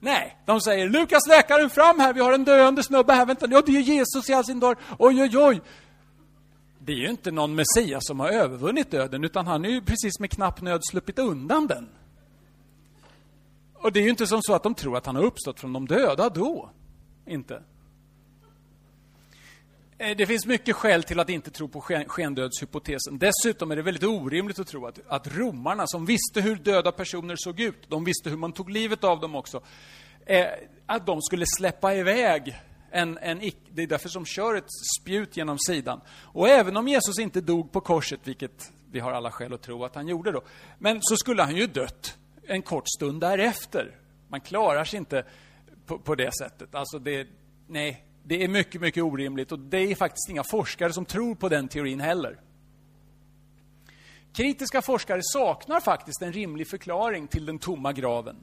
[0.00, 3.62] Nej, de säger Lukas läkaren fram här, vi har en döende snubbe här, vänta, ja
[3.66, 5.60] det är Jesus i all sin dag, oj oj oj.
[6.78, 10.20] Det är ju inte någon Messias som har övervunnit döden, utan han är ju precis
[10.20, 11.88] med knapp nöd sluppit undan den.
[13.74, 15.72] Och det är ju inte som så att de tror att han har uppstått från
[15.72, 16.70] de döda då.
[17.26, 17.62] Inte.
[20.00, 23.18] Eh, det finns mycket skäl till att inte tro på skendödshypotesen.
[23.18, 27.36] Dessutom är det väldigt orimligt att tro att, att romarna, som visste hur döda personer
[27.38, 29.62] såg ut, de visste hur man tog livet av dem också,
[30.26, 30.46] eh,
[30.86, 32.56] att de skulle släppa iväg
[32.90, 33.38] en, en
[33.70, 36.00] Det är därför som kör ett spjut genom sidan.
[36.22, 39.84] Och även om Jesus inte dog på korset, vilket vi har alla skäl att tro
[39.84, 40.42] att han gjorde då,
[40.78, 43.94] men så skulle han ju dött en kort stund därefter.
[44.28, 45.24] Man klarar sig inte
[45.86, 46.74] på, på det sättet.
[46.74, 47.26] Alltså det,
[47.66, 51.48] nej, det är mycket, mycket orimligt och det är faktiskt inga forskare som tror på
[51.48, 52.40] den teorin heller.
[54.32, 58.36] Kritiska forskare saknar faktiskt en rimlig förklaring till den tomma graven.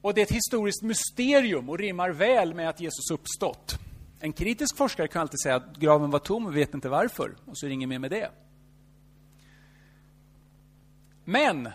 [0.00, 3.78] Och det är ett historiskt mysterium och rimmar väl med att Jesus uppstått.
[4.20, 7.58] En kritisk forskare kan alltid säga att graven var tom och vet inte varför, och
[7.58, 8.30] så är det inget mer med det.
[11.24, 11.68] Men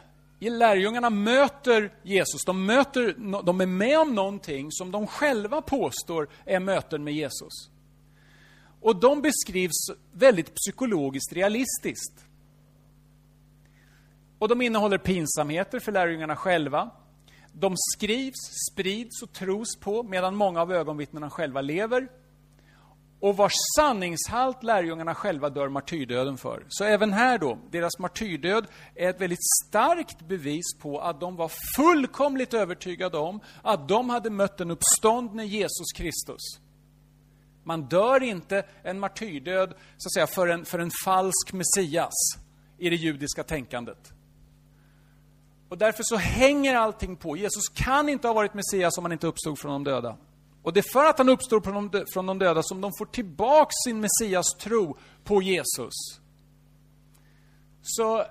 [0.49, 6.59] lärjungarna möter Jesus, de, möter, de är med om någonting som de själva påstår är
[6.59, 7.69] möten med Jesus.
[8.81, 12.25] Och de beskrivs väldigt psykologiskt realistiskt.
[14.39, 16.89] Och de innehåller pinsamheter för lärjungarna själva.
[17.53, 22.07] De skrivs, sprids och tros på medan många av ögonvittnena själva lever
[23.23, 26.65] och vars sanningshalt lärjungarna själva dör martyrdöden för.
[26.69, 31.51] Så även här då, deras martyrdöd är ett väldigt starkt bevis på att de var
[31.75, 36.41] fullkomligt övertygade om att de hade mött en uppståndne Jesus Kristus.
[37.63, 42.13] Man dör inte en martyrdöd så att säga, för, en, för en falsk Messias
[42.77, 44.13] i det judiska tänkandet.
[45.69, 47.37] Och därför så hänger allting på.
[47.37, 50.17] Jesus kan inte ha varit Messias om han inte uppstod från de döda.
[50.63, 53.99] Och det är för att han uppstår från de döda som de får tillbaka sin
[53.99, 55.93] Messias tro på Jesus.
[57.81, 58.25] Så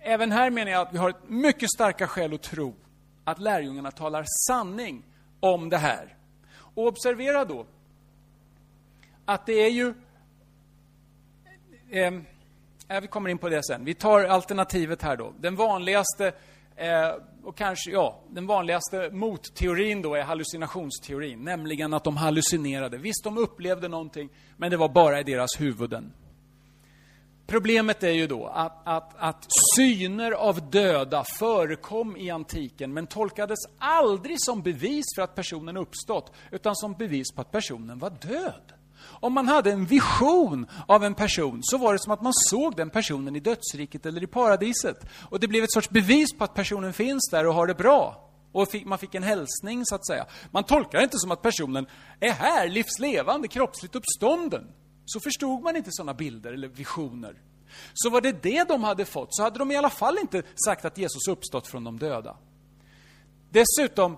[0.00, 2.74] även här menar jag att vi har ett mycket starka skäl att tro
[3.24, 5.04] att lärjungarna talar sanning
[5.40, 6.16] om det här.
[6.56, 7.66] Och observera då
[9.24, 9.94] att det är ju...
[11.90, 12.14] Eh,
[12.88, 13.84] eh vi kommer in på det sen.
[13.84, 15.32] Vi tar alternativet här då.
[15.38, 16.32] Den vanligaste
[16.80, 17.14] Eh,
[17.48, 22.98] och kanske, ja, den vanligaste motteorin då är hallucinationsteorin, nämligen att de hallucinerade.
[22.98, 26.12] Visst, de upplevde någonting, men det var bara i deras huvuden.
[27.46, 29.46] Problemet är ju då att, att, att
[29.76, 36.32] syner av döda förekom i antiken, men tolkades aldrig som bevis för att personen uppstått,
[36.50, 38.72] utan som bevis på att personen var död.
[39.10, 42.76] Om man hade en vision av en person så var det som att man såg
[42.76, 45.06] den personen i dödsriket eller i paradiset.
[45.30, 48.28] Och det blev ett sorts bevis på att personen finns där och har det bra.
[48.52, 50.26] Och man fick en hälsning, så att säga.
[50.50, 51.86] Man tolkar det inte som att personen
[52.20, 54.64] är här, livslevande, kroppsligt uppstånden.
[55.04, 57.34] Så förstod man inte sådana bilder eller visioner.
[57.94, 60.84] Så var det det de hade fått, så hade de i alla fall inte sagt
[60.84, 62.36] att Jesus uppstått från de döda.
[63.50, 64.16] Dessutom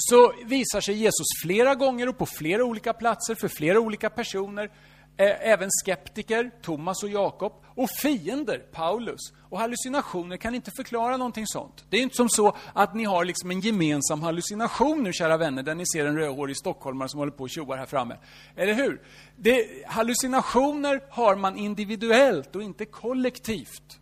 [0.00, 4.70] så visar sig Jesus flera gånger och på flera olika platser för flera olika personer.
[5.16, 9.20] Eh, även skeptiker, Thomas och Jakob, och fiender, Paulus.
[9.50, 11.84] Och hallucinationer kan inte förklara någonting sånt.
[11.90, 15.62] Det är inte som så att ni har liksom en gemensam hallucination nu, kära vänner,
[15.62, 18.16] där ni ser en rödhårig stockholmare som håller på och tjoar här framme.
[18.56, 19.00] Eller hur?
[19.36, 23.99] Det, hallucinationer har man individuellt och inte kollektivt.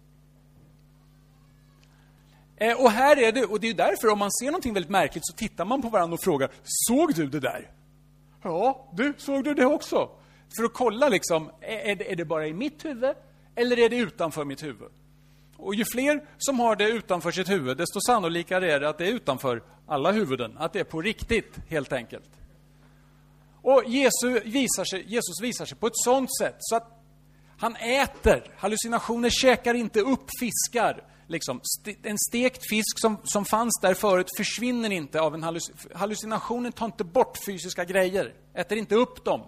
[2.60, 5.26] Eh, och här är det, och det är därför om man ser någonting väldigt märkligt
[5.26, 7.70] så tittar man på varandra och frågar, såg du det där?
[8.42, 10.10] Ja, du, såg du det också?
[10.56, 13.14] För att kolla liksom, är det, är det bara i mitt huvud
[13.54, 14.88] eller är det utanför mitt huvud?
[15.56, 19.06] Och ju fler som har det utanför sitt huvud, desto sannolikare är det att det
[19.06, 20.58] är utanför alla huvuden.
[20.58, 22.30] Att det är på riktigt, helt enkelt.
[23.62, 27.02] Och Jesus visar sig, Jesus visar sig på ett sånt sätt så att
[27.58, 28.44] han äter.
[28.56, 31.60] Hallucinationer käkar inte upp fiskar liksom,
[32.02, 35.92] en stekt fisk som, som fanns där förut försvinner inte av en hallucination.
[35.94, 39.42] Hallucinationen tar inte bort fysiska grejer, äter inte upp dem.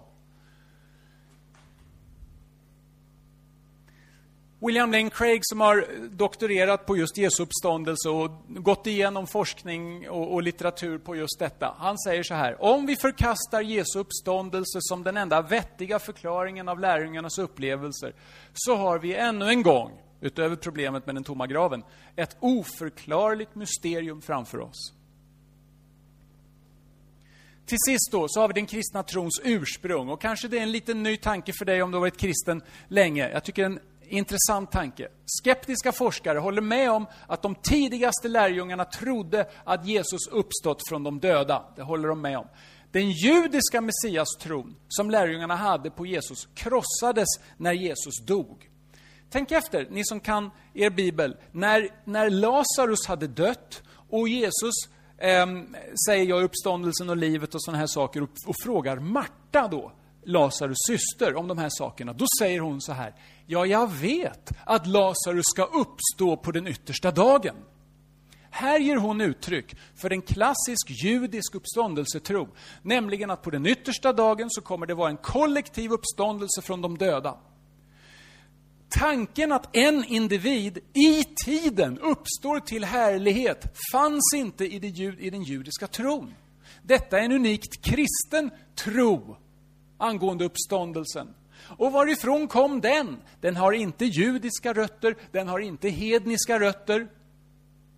[4.63, 10.33] William Lane Craig som har doktorerat på just Jesu uppståndelse och gått igenom forskning och,
[10.33, 11.75] och, litteratur på just detta.
[11.77, 16.79] Han säger så här, om vi förkastar Jesu uppståndelse som den enda vettiga förklaringen av
[16.79, 18.13] lärjungarnas upplevelser,
[18.53, 21.83] så har vi ännu en gång utöver problemet med den tomma graven,
[22.15, 24.93] ett oförklarligt mysterium framför oss.
[27.65, 30.09] Till sist då, så har vi den kristna trons ursprung.
[30.09, 32.61] Och kanske det är en liten ny tanke för dig om du har varit kristen
[32.87, 33.29] länge.
[33.29, 35.07] Jag tycker en intressant tanke.
[35.25, 41.19] Skeptiska forskare håller med om att de tidigaste lärjungarna trodde att Jesus uppstått från de
[41.19, 41.65] döda.
[41.75, 42.47] Det håller de med om.
[42.91, 48.69] Den judiska messiastron som lärjungarna hade på Jesus krossades när Jesus dog.
[49.31, 51.37] Tänk efter, ni som kan er bibel.
[51.51, 54.73] När, när Lazarus hade dött och Jesus
[55.17, 55.45] eh,
[56.07, 59.91] säger jag uppståndelsen och livet och sådana här saker och, och frågar Marta då,
[60.23, 62.13] Lazarus syster, om de här sakerna.
[62.13, 63.13] Då säger hon så här,
[63.45, 67.55] ja, jag vet att Lazarus ska uppstå på den yttersta dagen.
[68.49, 72.47] Här ger hon uttryck för en klassisk judisk uppståndelsetro,
[72.81, 76.97] nämligen att på den yttersta dagen så kommer det vara en kollektiv uppståndelse från de
[76.97, 77.37] döda.
[78.99, 84.87] Tanken att en individ i tiden uppstår till härlighet fanns inte i, det,
[85.19, 86.33] i den judiska tron.
[86.83, 89.37] Detta är en unikt kristen tro
[89.97, 91.27] angående uppståndelsen.
[91.77, 93.17] Och varifrån kom den?
[93.41, 97.07] Den har inte judiska rötter, den har inte hedniska rötter.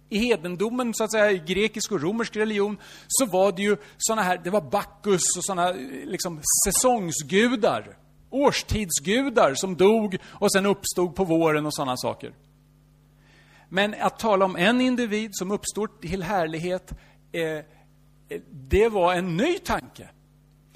[0.10, 2.78] I hedendomen, så att säga, i grekisk och romersk religion,
[3.08, 5.76] så var det ju såna här, det var Bacchus och såna eh,
[6.06, 7.98] liksom säsongsgudar,
[8.34, 12.34] årstidsgudar som dog och sen uppstod på våren och sådana saker.
[13.70, 16.94] Men att tala om en individ som uppstår till härlighet,
[17.32, 17.64] eh, eh,
[18.52, 20.10] det var en ny tanke.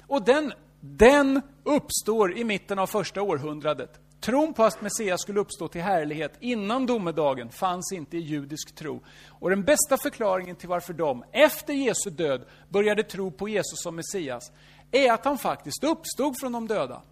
[0.06, 4.00] Och den, den uppstår i mitten av första århundradet.
[4.20, 9.02] Tron på att Messias skulle uppstå till härlighet innan domedagen fanns inte i judisk tro.
[9.28, 13.96] Och den bästa förklaringen till varför de, efter Jesu död, började tro på Jesus som
[13.96, 14.52] Messias,
[14.92, 17.02] är att han faktiskt uppstod från de döda.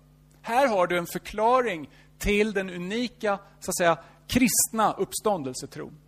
[0.46, 5.98] Här har du en förklaring till den unika, så att säga, kristna uppståndelsetron.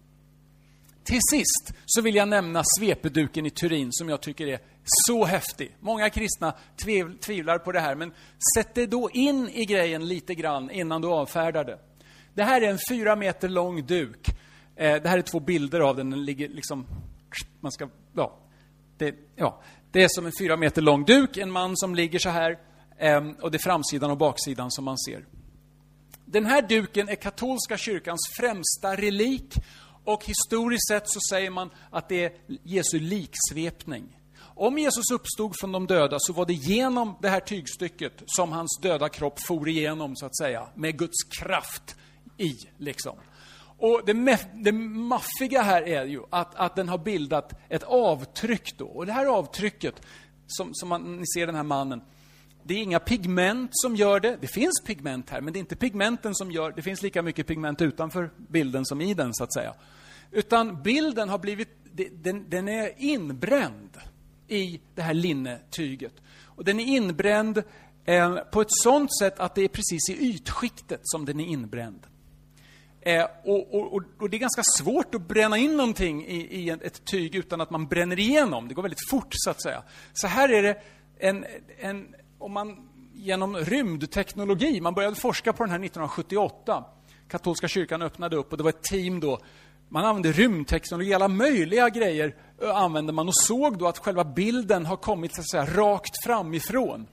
[1.04, 4.58] Till sist så vill jag nämna svepeduken i Turin som jag tycker är
[5.06, 5.76] så häftig.
[5.80, 6.54] Många kristna
[7.20, 8.12] tvivlar på det här, men
[8.54, 11.78] sätt dig då in i grejen lite grann innan du avfärdar det.
[12.34, 14.28] Det här är en fyra meter lång duk.
[14.76, 16.10] Eh, det här är två bilder av den.
[16.10, 16.86] Den ligger liksom...
[17.60, 17.88] Man ska...
[18.14, 18.38] Ja.
[18.98, 19.62] Det, ja.
[19.92, 21.36] det är som en fyra meter lång duk.
[21.36, 22.67] En man som ligger så här.
[22.98, 25.26] Ehm, och det är framsidan och baksidan som man ser.
[26.24, 29.54] Den här duken är katolska kyrkans främsta relik
[30.04, 32.32] och historiskt sett så säger man att det är
[32.62, 34.18] Jesu liksvepning.
[34.40, 38.78] Om Jesus uppstod från de döda så var det genom det här tygstycket som hans
[38.82, 41.96] döda kropp for igenom, så att säga, med Guds kraft
[42.36, 42.52] i.
[42.78, 43.16] Liksom.
[43.78, 48.86] Och det, det maffiga här är ju att, att den har bildat ett avtryck då.
[48.86, 49.94] Och det här avtrycket,
[50.46, 52.02] som, som man, ni ser den här mannen,
[52.68, 54.38] det är inga pigment som gör det.
[54.40, 56.82] Det finns pigment här, men det är inte pigmenten som gör det.
[56.82, 59.74] finns lika mycket pigment utanför bilden som i den, så att säga.
[60.30, 61.68] Utan bilden har blivit,
[62.12, 63.96] den, den är inbränd
[64.48, 66.12] i det här linnetyget.
[66.44, 67.62] Och den är inbränd
[68.04, 72.06] eh, på ett sånt sätt att det är precis i ytskiktet som den är inbränd.
[73.00, 77.04] Eh, och, och, och, det är ganska svårt att bränna in någonting i, i ett
[77.04, 78.68] tyg utan att man bränner igenom.
[78.68, 79.82] Det går väldigt fort, så att säga.
[80.12, 80.82] Så här är det
[81.18, 81.44] en,
[81.78, 86.84] en om man genom rymdteknologi, man började forska på den här 1978.
[87.28, 89.40] Katolska kyrkan öppnade upp och det var ett team då
[89.88, 92.34] man använde rymdteknologi, alla möjliga grejer
[92.74, 97.06] använde man och såg då att själva bilden har kommit så att säga, rakt framifrån.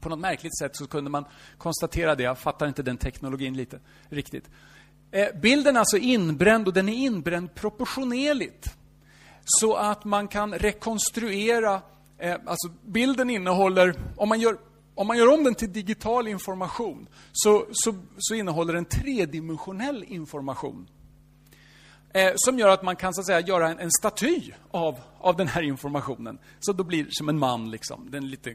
[0.00, 1.24] På något märkligt sätt så kunde man
[1.58, 2.22] konstatera det.
[2.22, 4.50] Jag fattar inte den teknologin lite riktigt.
[5.10, 8.76] Eh, bilden är alltså inbränd och den är inbränd proportionerligt.
[9.44, 11.82] Så att man kan rekonstruera,
[12.18, 14.58] eh, alltså bilden innehåller, om man gör
[14.94, 20.88] om man gör om den till digital information så, så, så innehåller den tredimensionell information.
[22.14, 25.36] Eh, som gör att man kan så att säga, göra en, en staty av, av
[25.36, 26.38] den här informationen.
[26.60, 28.10] Så då blir som en man, liksom.
[28.10, 28.54] den, lite,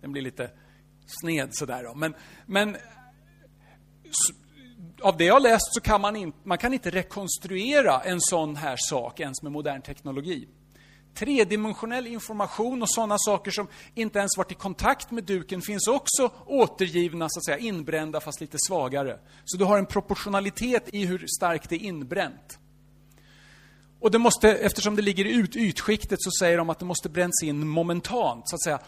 [0.00, 0.50] den blir lite
[1.06, 1.84] sned sådär.
[1.84, 1.94] Då.
[1.94, 2.14] Men,
[2.46, 2.76] men
[4.10, 4.32] så,
[5.02, 8.56] av det jag har läst så kan man, in, man kan inte rekonstruera en sån
[8.56, 10.48] här sak ens med modern teknologi.
[11.14, 16.30] Tredimensionell information och sådana saker som inte ens varit i kontakt med duken finns också
[16.46, 19.18] återgivna, så att säga, inbrända fast lite svagare.
[19.44, 22.58] Så du har en proportionalitet i hur starkt det är inbränt.
[24.00, 27.08] Och det måste, eftersom det ligger i ut, ytskiktet så säger de att det måste
[27.08, 28.80] bränns in momentant, så att säga.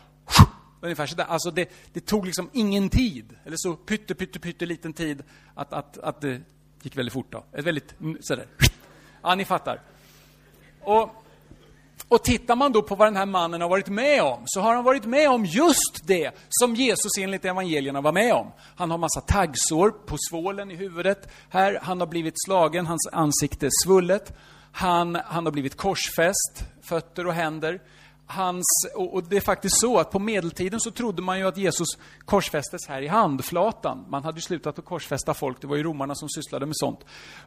[0.80, 1.24] Ungefär sådär.
[1.24, 5.22] Alltså det, det tog liksom ingen tid, eller så pytte, pytte, pytte liten tid
[5.54, 6.40] att, att, att det
[6.82, 7.32] gick väldigt fort.
[7.32, 7.44] Då.
[7.52, 8.46] Ett väldigt sådär.
[9.22, 9.80] Ja, ni fattar.
[10.80, 11.21] Och,
[12.12, 14.74] och tittar man då på vad den här mannen har varit med om, så har
[14.74, 18.52] han varit med om just det som Jesus enligt evangelierna var med om.
[18.76, 21.28] Han har massa taggsår på svålen i huvudet.
[21.48, 24.32] Här, han har blivit slagen, hans ansikte är svullet.
[24.72, 27.80] Han, han har blivit korsfäst, fötter och händer
[28.32, 28.64] hans,
[28.94, 31.88] och det är faktiskt så att på medeltiden så trodde man ju att Jesus
[32.24, 34.04] korsfästes här i handflatan.
[34.08, 37.00] Man hade ju slutat att korsfästa folk, det var ju romarna som sysslade med sånt.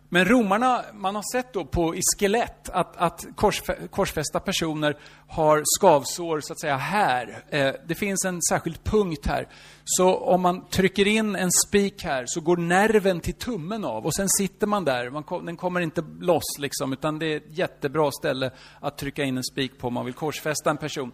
[0.10, 5.64] Men romarna, man har sett då på, i skelett att, att korsfä, korsfästa personer har
[5.66, 7.44] skavsår så att säga här.
[7.50, 9.48] Eh, det finns en särskild punkt här.
[9.84, 14.16] Så om man trycker in en spik här så går nerven till tummen av och
[14.16, 15.10] sen sitter man där.
[15.10, 19.38] Man, den kommer inte loss liksom, utan det är ett jättebra ställe att trycka in
[19.38, 21.12] en spik på om man vill korsfästa en person.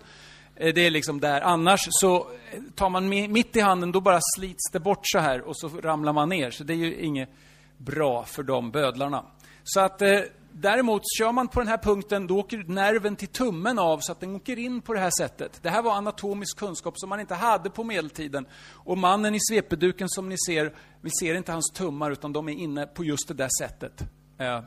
[0.56, 1.42] Eh, det är liksom där.
[1.42, 5.42] Annars så eh, tar man mitt i handen, då bara slits det bort så här
[5.42, 6.52] och så ramlar man ner.
[6.52, 7.30] Så det är ju inget
[7.78, 9.26] bra för de bödlarna.
[9.64, 10.20] Så att eh,
[10.52, 14.20] däremot, kör man på den här punkten, då åker nerven till tummen av så att
[14.20, 15.60] den åker in på det här sättet.
[15.62, 18.46] Det här var anatomisk kunskap som man inte hade på medeltiden.
[18.74, 22.54] Och mannen i svepeduken som ni ser, vi ser inte hans tummar utan de är
[22.54, 24.04] inne på just det där sättet.
[24.38, 24.60] Eh,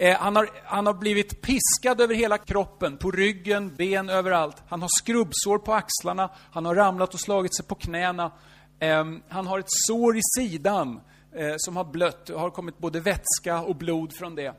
[0.00, 4.56] Eh, han, har, han har blivit piskad över hela kroppen, på ryggen, ben, överallt.
[4.68, 8.32] Han har skrubbsår på axlarna, han har ramlat och slagit sig på knäna.
[8.78, 11.00] Eh, han har ett sår i sidan
[11.36, 14.54] eh, som har blött, Det har kommit både vätska och blod från det.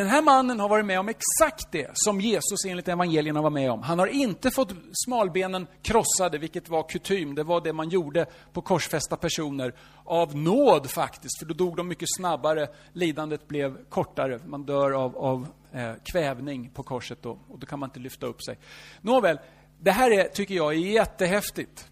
[0.00, 3.70] Den här mannen har varit med om exakt det som Jesus enligt evangelierna var med
[3.70, 3.82] om.
[3.82, 7.34] Han har inte fått smalbenen krossade, vilket var kutym.
[7.34, 9.74] Det var det man gjorde på korsfästa personer.
[10.04, 12.68] Av nåd faktiskt, för då dog de mycket snabbare.
[12.92, 14.40] Lidandet blev kortare.
[14.46, 18.26] Man dör av, av eh, kvävning på korset då, och då kan man inte lyfta
[18.26, 18.58] upp sig.
[19.00, 19.38] Nåväl,
[19.78, 21.88] det här är, tycker jag är jättehäftigt.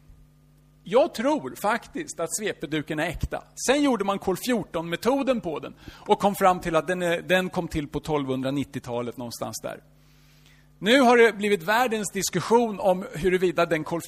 [0.90, 3.42] Jag tror faktiskt att svepeduken är äkta.
[3.66, 7.50] Sen gjorde man kol 14-metoden på den och kom fram till att den, är, den
[7.50, 9.82] kom till på 1290-talet någonstans där.
[10.78, 14.00] Nu har det blivit världens diskussion om huruvida den kol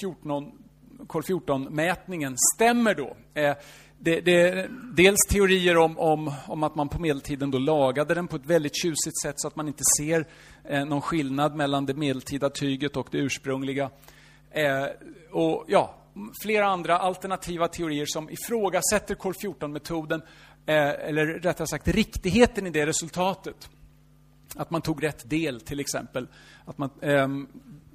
[1.09, 3.17] 14-mätningen stämmer då.
[3.35, 3.55] Eh,
[3.99, 8.37] det, det, dels teorier om, om, om, att man på medeltiden då lagade den på
[8.37, 10.27] ett väldigt tjusigt sätt så att man inte ser
[10.65, 13.91] eh, någon skillnad mellan det medeltida tyget och det ursprungliga.
[14.51, 14.87] Eh,
[15.31, 16.00] och ja,
[16.43, 20.23] flera andra alternativa teorier som ifrågasätter kol 14-metoden,
[20.67, 23.69] eh, eller rättare sagt riktigheten i det resultatet.
[24.57, 26.29] Att man tog rätt del, till exempel.
[26.65, 27.29] Att man, eh,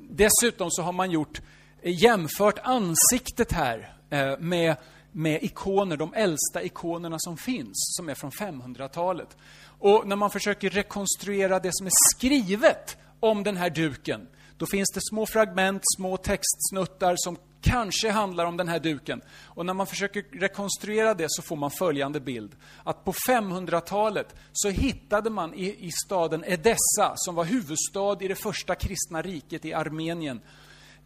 [0.10, 1.42] dessutom så har man gjort,
[1.82, 4.76] eh, jämfört ansiktet här eh, med,
[5.12, 9.38] med ikoner, de äldsta ikonerna som finns, som är från 500-talet.
[9.80, 14.90] Och när man försöker rekonstruera det som är skrivet om den här duken, då finns
[14.94, 19.22] det små fragment, små textsnuttar som kanske handlar om den här duken.
[19.44, 22.56] Och när man försöker rekonstruera det så får man följande bild.
[22.84, 28.36] Att på 500-talet så hittade man i, i staden Edessa, som var huvudstad i det
[28.36, 30.42] första kristna riket i Armenien,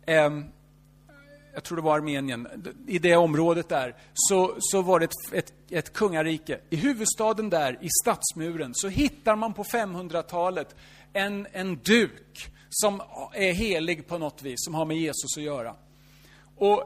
[0.05, 0.29] eh,
[1.53, 2.47] jag tror det var Armenien,
[2.87, 6.59] i det området där, så, så var det ett, ett, ett kungarike.
[6.69, 10.75] I huvudstaden där, i stadsmuren, så hittar man på 500-talet
[11.13, 13.01] en, en duk som
[13.33, 15.75] är helig på något vis, som har med Jesus att göra.
[16.59, 16.83] Och,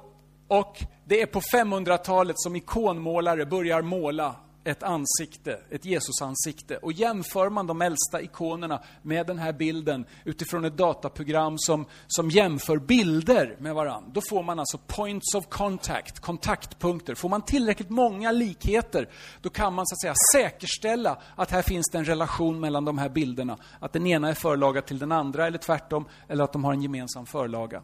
[0.48, 6.78] och det är på 500-talet som ikonmålare börjar måla ett ansikte, ett Jesusansikte.
[6.78, 12.30] Och jämför man de äldsta ikonerna med den här bilden utifrån ett dataprogram som, som
[12.30, 17.16] jämför bilder med varandra, då får man alltså points of contact, kontaktpunkter.
[17.16, 19.10] Får man tillräckligt många likheter,
[19.42, 22.98] då kan man så att säga säkerställa att här finns det en relation mellan de
[22.98, 23.58] här bilderna.
[23.80, 26.82] Att den ena är förlaga till den andra, eller tvärtom, eller att de har en
[26.82, 27.82] gemensam förlaga.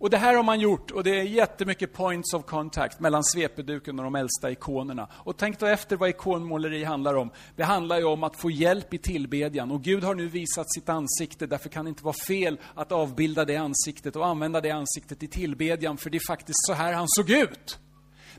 [0.00, 3.98] Och det här har man gjort och det är jättemycket points of contact mellan svepeduken
[3.98, 5.08] och de äldsta ikonerna.
[5.12, 7.30] Och tänk då efter vad ikonmåleri handlar om.
[7.56, 10.88] Det handlar ju om att få hjälp i tillbedjan och Gud har nu visat sitt
[10.88, 15.22] ansikte, därför kan det inte vara fel att avbilda det ansiktet och använda det ansiktet
[15.22, 17.78] i tillbedjan, för det är faktiskt så här han såg ut.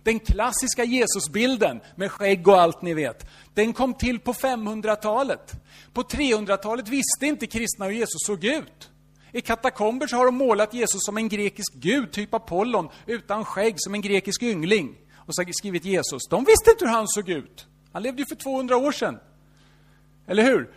[0.03, 5.53] Den klassiska Jesusbilden med skägg och allt ni vet, den kom till på 500-talet.
[5.93, 8.89] På 300-talet visste inte kristna hur Jesus såg ut.
[9.31, 13.75] I katakomber så har de målat Jesus som en grekisk gud, typ Apollon, utan skägg,
[13.77, 14.97] som en grekisk yngling.
[15.15, 16.21] Och så skrivit Jesus.
[16.29, 17.67] De visste inte hur han såg ut.
[17.91, 19.19] Han levde ju för 200 år sedan.
[20.27, 20.73] Eller hur?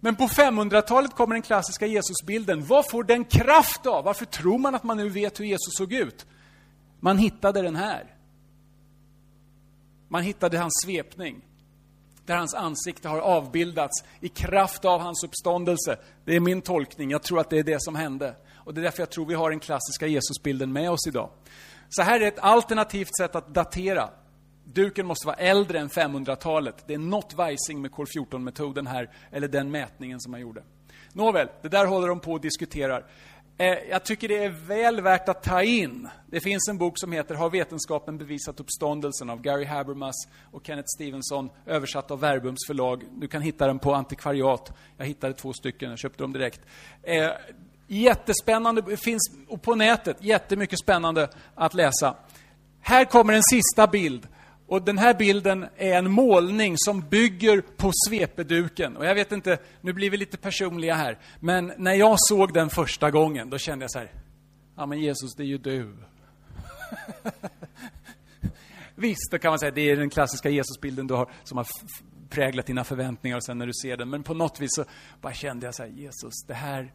[0.00, 2.66] Men på 500-talet kommer den klassiska Jesusbilden.
[2.66, 4.04] Vad får den kraft av?
[4.04, 6.26] Varför tror man att man nu vet hur Jesus såg ut?
[7.00, 8.14] Man hittade den här.
[10.08, 11.47] Man hittade hans svepning
[12.28, 15.98] där hans ansikte har avbildats i kraft av hans uppståndelse.
[16.24, 18.34] Det är min tolkning, jag tror att det är det som hände.
[18.54, 21.30] Och det är därför jag tror vi har den klassiska Jesusbilden med oss idag.
[21.88, 24.10] Så här är ett alternativt sätt att datera.
[24.64, 26.84] Duken måste vara äldre än 500-talet.
[26.86, 30.62] Det är något vajsing med kol 14-metoden här, eller den mätningen som man gjorde.
[31.12, 33.06] Nåväl, det där håller de på och diskuterar.
[33.60, 36.08] Eh, jag tycker det är väl värt att ta in.
[36.26, 40.14] Det finns en bok som heter Har vetenskapen bevisat uppståndelsen av Gary Habermas
[40.52, 43.04] och Kenneth Stevenson, översatt av Verbums förlag.
[43.16, 44.72] Du kan hitta den på antikvariat.
[44.96, 46.60] Jag hittade två stycken, jag köpte dem direkt.
[47.02, 47.30] Eh,
[47.86, 49.30] jättespännande, finns
[49.62, 52.16] på nätet, jättemycket spännande att läsa.
[52.80, 54.28] Här kommer en sista bild
[54.68, 58.96] och den här bilden är en målning som bygger på svepeduken.
[58.96, 62.70] Och jag vet inte, nu blir vi lite personliga här, men när jag såg den
[62.70, 64.12] första gången, då kände jag så här,
[64.76, 65.96] ja men Jesus, det är ju du.
[68.94, 71.66] Visst, då kan man säga, det är den klassiska Jesusbilden du har, som har
[72.28, 74.10] präglat dina förväntningar och sen när du ser den.
[74.10, 74.84] Men på något vis så
[75.20, 76.92] bara kände jag så här, Jesus, det här,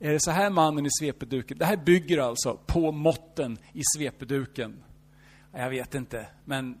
[0.00, 1.58] är det så här mannen i svepeduken?
[1.58, 4.84] Det här bygger alltså på måtten i svepeduken.
[5.52, 6.78] Jag vet inte, men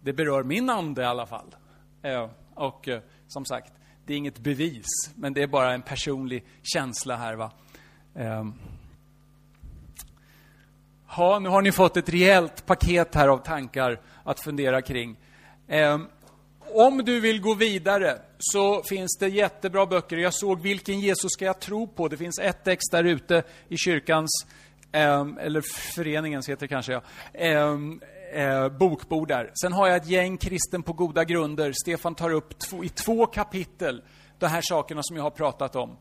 [0.00, 1.54] det berör min ande i alla fall.
[2.02, 3.72] Eh, och eh, som sagt,
[4.06, 7.34] det är inget bevis, men det är bara en personlig känsla här.
[7.34, 7.50] Va?
[8.14, 8.44] Eh,
[11.16, 15.16] ja, nu har ni fått ett rejält paket här av tankar att fundera kring.
[16.74, 20.16] Om du vill gå vidare så finns det jättebra böcker.
[20.16, 22.08] Jag såg Vilken Jesus ska jag tro på?
[22.08, 24.30] Det finns ett ex där ute i kyrkans
[24.92, 25.60] eller
[25.94, 27.02] föreningens heter det kanske, ja.
[28.32, 29.50] Eh, bokbord där.
[29.62, 31.72] Sen har jag ett gäng kristen på goda grunder.
[31.72, 34.02] Stefan tar upp två, i två kapitel
[34.38, 35.96] de här sakerna som jag har pratat om.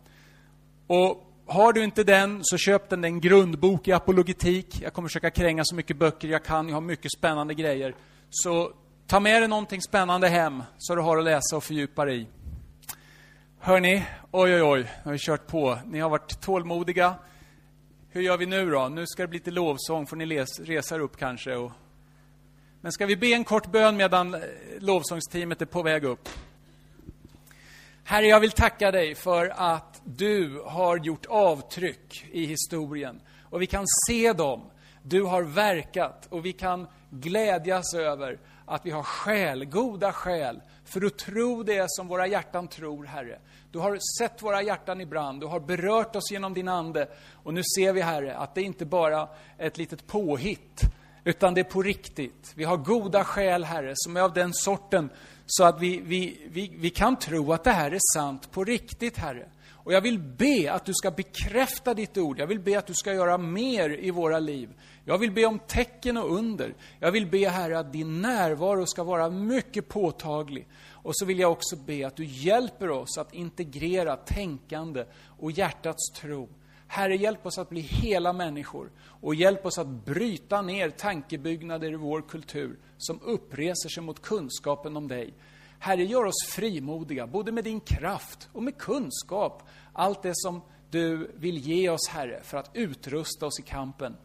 [0.88, 3.02] Och har du inte den, så köp den.
[3.02, 4.82] Det är en grundbok i apologetik.
[4.82, 6.68] Jag kommer försöka kränga så mycket böcker jag kan.
[6.68, 7.96] Jag har mycket spännande grejer.
[8.30, 8.72] Så
[9.08, 12.28] ta med dig någonting spännande hem, så du har att läsa och fördjupa dig i.
[13.60, 15.78] Hörni, oj, oj, oj, nu har vi kört på.
[15.86, 17.16] Ni har varit tålmodiga.
[18.10, 18.88] Hur gör vi nu då?
[18.88, 21.56] Nu ska det bli lite lovsång, får ni les, resa er upp kanske.
[21.56, 21.72] Och...
[22.88, 24.42] Men ska vi be en kort bön medan eh,
[24.80, 26.30] lovsångsteamet är på väg upp?
[28.04, 33.22] Herre, jag vill tacka dig för att du har gjort avtryck i historien.
[33.50, 34.62] Och vi kan se dem.
[35.04, 41.06] Du har verkat och vi kan glädjas över att vi har skäl, goda skäl, för
[41.06, 43.40] att tro det som våra hjärtan tror, Herre.
[43.72, 47.08] Du har sett våra hjärtan i brand, du har berört oss genom din Ande.
[47.44, 49.28] Och nu ser vi, Herre, att det inte bara
[49.58, 50.82] är ett litet påhitt,
[51.28, 52.54] utan det är på riktigt.
[52.56, 55.10] Vi har goda skäl, Herre, som är av den sorten
[55.46, 59.18] så att vi, vi, vi, vi kan tro att det här är sant på riktigt,
[59.18, 59.50] Herre.
[59.70, 62.40] Och jag vill be att du ska bekräfta ditt ord.
[62.40, 64.70] Jag vill be att du ska göra mer i våra liv.
[65.06, 66.74] Jag vill be om tecken och under.
[67.00, 70.68] Jag vill be, Herre, att din närvaro ska vara mycket påtaglig.
[70.90, 75.06] Och så vill jag också be att du hjälper oss att integrera tänkande
[75.40, 76.50] och hjärtats tro.
[76.88, 78.92] Herre, hjälp oss att bli hela människor
[79.22, 84.98] och hjälp oss att bryta ner tankebyggnader i vår kultur som uppreser sig mot kunskapen
[84.98, 85.34] om dig.
[85.80, 89.64] Herre, gör oss frimodiga, både med din kraft och med kunskap.
[89.94, 94.16] Allt det som du vill ge oss, Herre, för att utrusta oss i kampen.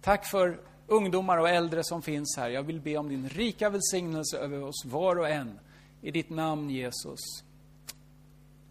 [0.00, 2.50] Tack för ungdomar och äldre som finns här.
[2.50, 5.58] Jag vill be om din rika välsignelse över oss var och en.
[6.02, 7.20] I ditt namn, Jesus.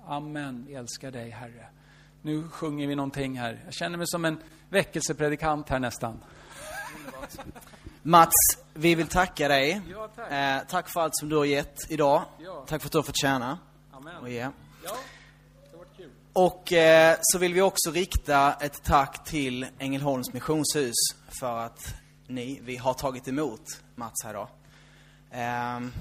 [0.06, 0.65] Amen.
[0.68, 1.68] Vi älskar dig, Herre.
[2.27, 3.61] Nu sjunger vi någonting här.
[3.65, 4.39] Jag känner mig som en
[4.69, 6.23] väckelsepredikant här nästan.
[8.01, 8.33] Mats,
[8.73, 9.81] vi vill tacka dig.
[9.91, 10.31] Ja, tack.
[10.31, 12.23] Eh, tack för allt som du har gett idag.
[12.39, 12.65] Ja.
[12.67, 13.59] Tack för att du har fått tjäna
[13.91, 14.15] Amen.
[14.21, 14.49] och ge.
[14.83, 14.95] Ja,
[15.97, 16.09] kul.
[16.33, 20.95] Och eh, så vill vi också rikta ett tack till Ängelholms missionshus
[21.39, 21.95] för att
[22.27, 23.63] ni, vi har tagit emot
[23.95, 24.47] Mats här idag.
[25.31, 25.91] Ehm,